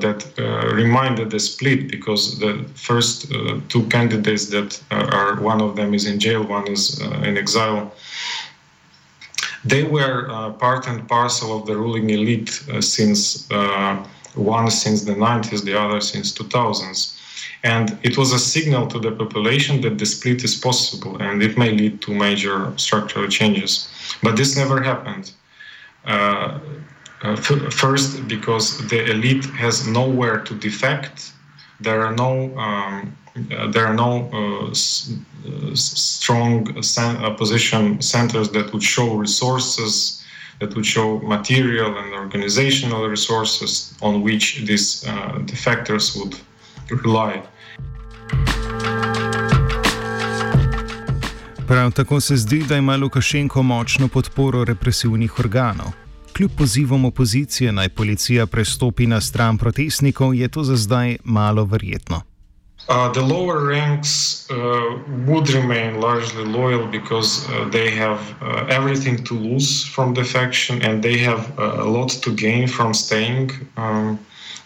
that 0.00 0.72
reminded 0.72 1.30
the 1.30 1.40
split 1.40 1.90
because 1.90 2.38
the 2.38 2.64
first 2.76 3.32
two 3.68 3.82
candidates 3.88 4.46
that 4.46 4.80
are 4.92 5.40
one 5.40 5.60
of 5.60 5.74
them 5.74 5.92
is 5.92 6.06
in 6.06 6.20
jail, 6.20 6.44
one 6.44 6.68
is 6.68 7.00
in 7.00 7.36
exile 7.36 7.92
they 9.64 9.84
were 9.84 10.30
uh, 10.30 10.50
part 10.52 10.86
and 10.86 11.06
parcel 11.08 11.56
of 11.58 11.66
the 11.66 11.76
ruling 11.76 12.10
elite 12.10 12.62
uh, 12.72 12.80
since 12.80 13.50
uh, 13.50 14.04
one 14.34 14.70
since 14.70 15.02
the 15.04 15.14
90s, 15.14 15.64
the 15.64 15.78
other 15.78 16.00
since 16.00 16.32
2000s. 16.32 17.17
And 17.62 17.98
it 18.02 18.16
was 18.16 18.32
a 18.32 18.38
signal 18.38 18.86
to 18.88 18.98
the 18.98 19.12
population 19.12 19.80
that 19.82 19.98
the 19.98 20.06
split 20.06 20.44
is 20.44 20.54
possible 20.54 21.20
and 21.20 21.42
it 21.42 21.58
may 21.58 21.70
lead 21.70 22.00
to 22.02 22.14
major 22.14 22.72
structural 22.76 23.28
changes. 23.28 23.88
But 24.22 24.36
this 24.36 24.56
never 24.56 24.82
happened. 24.82 25.32
Uh, 26.04 26.58
uh, 27.22 27.36
first, 27.36 28.28
because 28.28 28.78
the 28.88 29.10
elite 29.10 29.44
has 29.46 29.86
nowhere 29.86 30.38
to 30.44 30.54
defect, 30.54 31.32
there 31.80 32.04
are 32.04 32.14
no 32.14 32.56
um, 32.56 33.16
uh, 33.52 33.70
there 33.70 33.86
are 33.86 33.94
no 33.94 34.28
uh, 34.32 34.70
uh, 34.70 35.74
strong 35.74 36.82
sen- 36.82 37.16
opposition 37.24 38.00
centers 38.02 38.50
that 38.50 38.72
would 38.72 38.82
show 38.82 39.14
resources, 39.14 40.24
that 40.60 40.74
would 40.74 40.86
show 40.86 41.18
material 41.20 41.96
and 41.96 42.12
organizational 42.14 43.06
resources 43.08 43.94
on 44.02 44.22
which 44.22 44.64
these 44.64 45.06
uh, 45.06 45.38
defectors 45.44 46.18
would 46.18 46.36
rely. 46.90 47.40
Prav 51.68 51.92
tako 51.92 52.20
se 52.20 52.36
zdi, 52.36 52.64
da 52.68 52.76
ima 52.76 52.96
Lukašenko 52.96 53.62
močno 53.62 54.08
podporo 54.08 54.64
represivnih 54.64 55.38
organov. 55.38 55.86
Kljub 56.36 56.50
pozivom 56.56 57.04
opozicije 57.04 57.72
naj 57.72 57.88
policija 57.88 58.46
prestopi 58.46 59.06
na 59.06 59.20
stran 59.20 59.58
protestnikov, 59.58 60.34
je 60.34 60.48
to 60.48 60.64
za 60.64 60.76
zdaj 60.76 61.16
malo 61.24 61.64
verjetno. 61.64 62.22
Uh, 62.88 63.12
the 63.12 63.20
lower 63.20 63.66
ranks 63.66 64.46
uh, 64.50 64.56
would 65.26 65.50
remain 65.50 66.00
largely 66.00 66.44
loyal 66.44 66.90
because 66.90 67.44
uh, 67.48 67.68
they 67.70 67.90
have 67.90 68.20
uh, 68.40 68.64
everything 68.70 69.24
to 69.24 69.34
lose 69.34 69.84
from 69.94 70.14
defection 70.14 70.82
and 70.82 71.02
they 71.02 71.18
have 71.18 71.52
uh, 71.58 71.84
a 71.84 71.88
lot 71.96 72.08
to 72.22 72.30
gain 72.30 72.66
from 72.68 72.94
staying. 72.94 73.50
Um, 73.76 74.18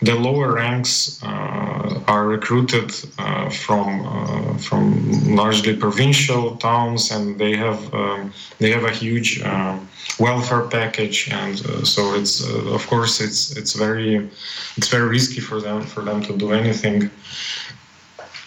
the 0.02 0.14
lower 0.16 0.54
ranks 0.54 1.22
uh, 1.22 2.00
are 2.08 2.26
recruited 2.26 2.92
uh, 3.18 3.48
from 3.50 4.04
uh, 4.06 4.58
from 4.58 5.36
largely 5.36 5.76
provincial 5.76 6.56
towns, 6.56 7.10
and 7.12 7.38
they 7.38 7.56
have 7.56 7.94
um, 7.94 8.32
they 8.58 8.70
have 8.70 8.84
a 8.84 8.90
huge 8.90 9.40
uh, 9.42 9.78
welfare 10.18 10.62
package, 10.62 11.28
and 11.30 11.64
uh, 11.66 11.84
so 11.84 12.14
it's 12.14 12.44
uh, 12.44 12.74
of 12.74 12.86
course 12.88 13.20
it's 13.20 13.56
it's 13.56 13.74
very 13.74 14.28
it's 14.76 14.88
very 14.88 15.08
risky 15.08 15.40
for 15.40 15.60
them 15.60 15.82
for 15.82 16.02
them 16.02 16.20
to 16.22 16.36
do 16.36 16.52
anything. 16.52 17.08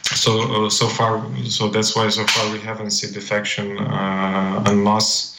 So 0.04 0.70
so 0.70 0.88
far, 0.88 1.26
so 1.46 1.70
that's 1.70 1.96
why 1.96 2.10
so 2.10 2.26
far 2.26 2.52
we 2.52 2.60
haven't 2.60 2.92
seen 2.92 3.14
defection 3.14 3.78
en 4.68 4.84
masse. 4.84 5.35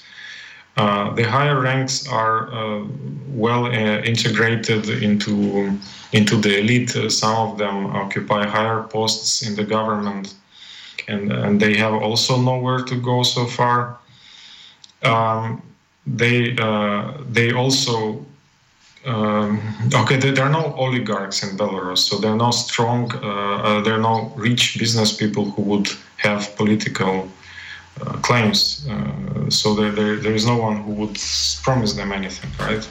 Uh, 0.77 1.15
the 1.15 1.23
higher 1.23 1.61
ranks 1.61 2.07
are 2.09 2.53
uh, 2.53 2.85
well 3.29 3.67
uh, 3.67 4.03
integrated 4.03 4.89
into 5.03 5.79
into 6.13 6.37
the 6.37 6.59
elite. 6.59 6.91
some 7.11 7.37
of 7.49 7.59
them 7.59 7.87
occupy 7.87 8.47
higher 8.47 8.83
posts 8.83 9.43
in 9.43 9.57
the 9.57 9.65
government, 9.65 10.35
and 11.09 11.33
and 11.33 11.61
they 11.61 11.75
have 11.77 11.95
also 11.95 12.41
nowhere 12.41 12.83
to 12.85 12.95
go 13.01 13.23
so 13.23 13.47
far. 13.47 13.99
Um, 15.03 15.63
they 16.07 16.55
they 17.33 17.53
also 17.53 18.27
um, 19.07 19.61
okay, 19.95 20.17
there 20.17 20.45
are 20.45 20.51
no 20.51 20.75
oligarchs 20.75 21.45
in 21.45 21.57
Belarus, 21.57 21.99
so 21.99 22.19
there 22.19 22.33
are 22.33 22.37
no 22.37 22.51
strong, 22.51 23.13
uh, 23.15 23.29
uh, 23.29 23.81
there 23.83 23.95
are 23.95 24.01
no 24.01 24.33
rich 24.37 24.79
business 24.79 25.17
people 25.17 25.45
who 25.53 25.63
would 25.63 25.89
have 26.17 26.55
political 26.57 27.29
uh, 28.01 28.21
claims. 28.23 28.87
Uh, 28.89 29.51
so 29.51 29.75
there, 29.75 29.93
there, 29.93 30.17
there 30.17 30.35
is 30.35 30.47
no 30.47 30.57
one 30.57 30.77
who 30.83 30.93
would 30.93 31.19
promise 31.65 31.95
them 31.95 32.13
anything, 32.13 32.51
right? 32.59 32.89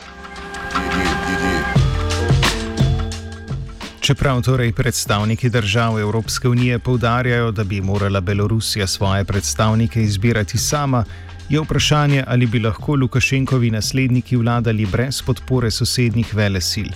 Čeprav 4.06 4.42
torej 4.42 4.74
predstavniki 4.74 5.50
držav 5.50 6.00
Evropske 6.00 6.48
unije 6.50 6.80
povdarjajo, 6.80 7.52
da 7.52 7.64
bi 7.64 7.82
morala 7.82 8.22
Belorusija 8.22 8.88
svoje 8.88 9.24
predstavnike 9.24 10.04
izbirati 10.04 10.58
sama, 10.58 11.06
je 11.50 11.60
vprašanje, 11.60 12.24
ali 12.28 12.46
bi 12.46 12.60
lahko 12.60 12.96
Lukašenkovi 12.96 13.72
nasledniki 13.72 14.36
vladali 14.36 14.86
brez 14.86 15.22
podpore 15.22 15.72
sosednjih 15.72 16.36
vele 16.36 16.62
sil. 16.72 16.90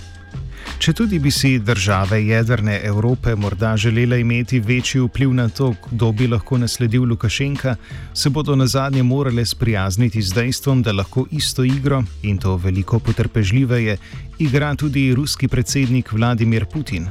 Če 0.80 0.94
tudi 0.96 1.18
bi 1.20 1.28
si 1.28 1.58
države 1.60 2.22
jedrne 2.24 2.78
Evrope 2.88 3.34
morda 3.36 3.74
želele 3.76 4.20
imeti 4.20 4.60
večji 4.60 5.00
vpliv 5.00 5.34
na 5.36 5.48
to, 5.48 5.74
kdo 5.90 6.08
bi 6.12 6.26
lahko 6.26 6.58
nasledil 6.58 7.04
Lukašenka, 7.04 7.74
se 8.14 8.30
bodo 8.30 8.56
na 8.56 8.66
zadnje 8.66 9.02
morale 9.02 9.44
sprijazniti 9.46 10.22
z 10.22 10.32
dejstvom, 10.34 10.82
da 10.82 10.92
lahko 10.92 11.26
isto 11.30 11.64
igro 11.64 12.02
in 12.22 12.38
to 12.38 12.56
veliko 12.56 12.98
potrpežljiveje 12.98 13.96
igra 14.38 14.74
tudi 14.74 15.14
ruski 15.14 15.48
predsednik 15.48 16.12
Vladimir 16.12 16.64
Putin. 16.64 17.08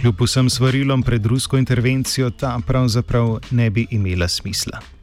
Kljub 0.00 0.22
vsem 0.24 0.50
svarilom 0.50 1.02
pred 1.02 1.26
rusko 1.26 1.58
intervencijo 1.58 2.30
ta 2.30 2.58
pravzaprav 2.66 3.38
ne 3.50 3.70
bi 3.70 3.86
imela 3.90 4.28
smisla. 4.28 4.97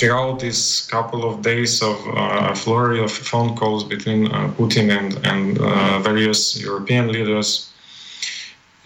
Throughout 0.00 0.40
this 0.40 0.86
couple 0.86 1.28
of 1.28 1.42
days 1.42 1.82
of 1.82 1.96
uh, 2.08 2.52
a 2.52 2.54
flurry 2.54 3.00
of 3.02 3.12
phone 3.12 3.56
calls 3.56 3.84
between 3.84 4.26
uh, 4.26 4.50
Putin 4.58 4.90
and, 4.98 5.26
and 5.26 5.58
uh, 5.58 5.98
various 6.00 6.60
European 6.60 7.12
leaders, 7.12 7.70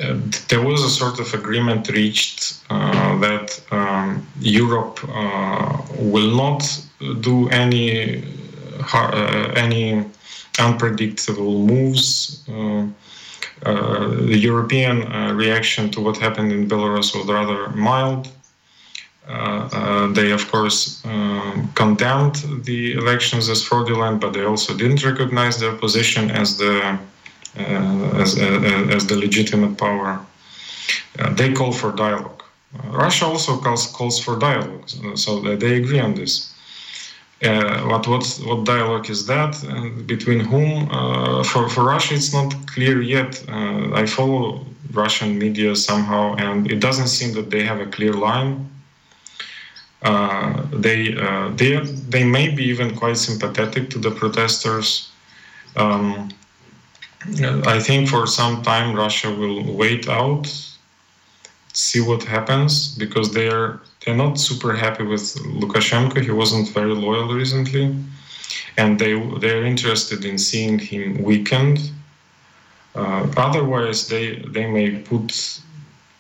uh, 0.01 0.19
there 0.49 0.61
was 0.61 0.83
a 0.83 0.91
sort 0.91 1.21
of 1.21 1.33
agreement 1.35 1.89
reached 1.89 2.61
uh, 2.69 3.17
that 3.19 3.61
um, 3.71 4.27
Europe 4.41 4.99
uh, 5.09 5.81
will 5.99 6.35
not 6.35 6.63
do 7.21 7.49
any 7.51 8.25
any 9.57 10.05
unpredictable 10.59 11.67
moves. 11.67 12.45
The 13.63 14.39
European 14.51 14.97
reaction 15.37 15.91
to 15.93 16.01
what 16.01 16.17
happened 16.19 16.53
in 16.53 16.69
Belarus 16.69 17.15
was 17.15 17.27
rather 17.27 17.69
mild. 17.71 18.29
Uh, 19.29 19.69
uh, 19.73 20.13
they, 20.13 20.33
of 20.33 20.51
course, 20.51 21.03
um, 21.07 21.71
condemned 21.75 22.37
the 22.65 22.93
elections 22.93 23.49
as 23.49 23.63
fraudulent, 23.63 24.21
but 24.21 24.33
they 24.35 24.45
also 24.45 24.77
didn't 24.77 25.03
recognize 25.03 25.59
their 25.59 25.73
position 25.73 26.31
as 26.31 26.59
the 26.59 26.99
uh, 27.57 28.21
as, 28.23 28.37
as 28.39 29.07
the 29.07 29.17
legitimate 29.17 29.79
power. 29.79 30.21
they 31.39 31.53
call 31.53 31.73
for 31.73 31.93
dialogue. 31.93 32.43
Russia 32.91 33.25
also 33.25 33.57
calls 33.57 33.87
calls 33.87 34.19
for 34.19 34.37
dialogue, 34.39 34.89
so 35.15 35.41
they 35.41 35.77
agree 35.77 36.01
on 36.01 36.15
this. 36.15 36.55
Uh, 37.43 37.83
what 37.83 38.07
what 38.07 38.25
what 38.47 38.65
dialogue 38.65 39.11
is 39.11 39.27
that 39.27 39.63
and 39.65 40.07
between 40.07 40.41
whom 40.41 40.89
uh, 40.91 41.43
for 41.45 41.69
for 41.69 41.85
Russia 41.85 42.15
it's 42.15 42.33
not 42.33 42.55
clear 42.67 43.03
yet 43.03 43.45
uh, 43.49 43.93
I 43.93 44.07
follow 44.07 44.65
Russian 44.93 45.39
media 45.39 45.77
somehow 45.77 46.37
and 46.37 46.71
it 46.71 46.81
doesn't 46.81 47.09
seem 47.09 47.35
that 47.35 47.51
they 47.51 47.63
have 47.65 47.81
a 47.81 47.87
clear 47.87 48.15
line 48.15 48.71
they 50.73 51.17
uh, 51.17 51.49
they 51.55 51.77
they 52.09 52.25
may 52.25 52.49
be 52.49 52.65
even 52.65 52.95
quite 52.95 53.17
sympathetic 53.17 53.91
to 53.91 53.99
the 53.99 54.11
protesters 54.11 55.11
um, 55.77 56.29
I 57.75 57.81
think 57.81 58.09
for 58.09 58.27
some 58.27 58.63
time 58.63 58.95
Russia 58.95 59.31
will 59.31 59.63
wait 59.75 60.09
out 60.09 60.47
see 61.75 62.01
what 62.01 62.23
happens 62.23 62.95
because 62.95 63.35
they 63.35 63.49
are 63.49 63.81
they're 64.05 64.17
not 64.17 64.39
super 64.39 64.73
happy 64.73 65.03
with 65.05 65.35
Lukashenko. 65.61 66.23
He 66.23 66.31
wasn't 66.31 66.69
very 66.71 66.95
loyal 66.95 67.35
recently, 67.35 67.95
and 68.77 68.99
they 68.99 69.15
they're 69.39 69.65
interested 69.65 70.25
in 70.25 70.39
seeing 70.39 70.79
him 70.79 71.23
weakened. 71.23 71.91
Uh, 72.95 73.27
otherwise, 73.37 74.09
they 74.09 74.37
they 74.55 74.67
may 74.67 74.99
put 74.99 75.61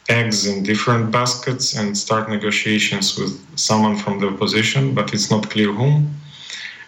eggs 0.09 0.47
in 0.47 0.63
different 0.63 1.11
baskets 1.11 1.77
and 1.77 1.97
start 1.97 2.29
negotiations 2.29 3.19
with 3.19 3.33
someone 3.59 3.97
from 3.97 4.19
the 4.21 4.29
opposition, 4.29 4.95
but 4.95 5.13
it's 5.15 5.31
not 5.31 5.49
clear 5.51 5.73
whom, 5.73 6.15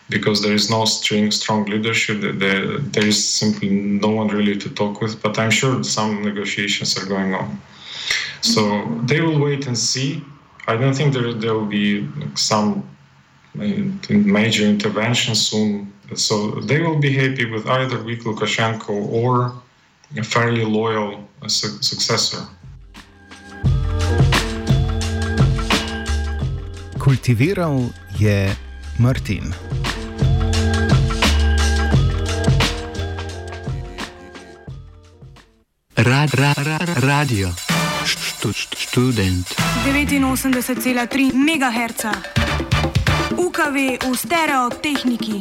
because 0.09 0.43
there 0.43 0.55
is 0.55 0.71
no 0.71 0.85
string, 0.85 1.31
strong 1.31 1.65
leadership. 1.65 2.21
There, 2.21 2.79
there 2.79 3.07
is 3.07 3.19
simply 3.27 3.71
no 3.71 4.11
one 4.11 4.29
really 4.29 4.57
to 4.59 4.71
talk 4.71 5.01
with. 5.01 5.23
But 5.23 5.39
I'm 5.39 5.51
sure 5.51 5.83
some 5.83 6.23
negotiations 6.23 6.97
are 6.99 7.07
going 7.07 7.35
on. 7.35 7.61
So 8.43 8.85
they 9.05 9.21
will 9.21 9.41
wait 9.41 9.67
and 9.67 9.77
see 9.77 10.23
I 10.69 10.77
don't 10.77 10.95
think 10.95 11.15
there, 11.15 11.33
there 11.33 11.55
will 11.55 11.67
be 11.67 12.09
some 12.35 12.89
uh, 13.59 13.67
major 14.11 14.65
intervention 14.65 15.35
soon. 15.35 15.93
So 16.15 16.61
they 16.61 16.81
will 16.81 16.99
be 16.99 17.13
happy 17.13 17.45
with 17.51 17.67
either 17.67 18.03
weak 18.03 18.21
Lukashenko 18.21 18.91
or 18.91 19.53
a 20.17 20.25
fairly 20.25 20.65
loyal 20.65 21.29
uh, 21.43 21.49
su- 21.49 21.81
successor. 21.83 22.47
Kultiviral 27.07 27.87
je 28.19 28.57
Martin. 28.99 29.55
Rad, 35.95 36.35
rad, 36.35 36.59
rad, 36.59 36.89
radio 36.97 37.49
študent. 38.75 39.55
89,3 39.87 41.31
MHz, 41.31 42.05
UKV 43.39 43.77
v 44.03 44.17
stereotehniki. 44.17 45.41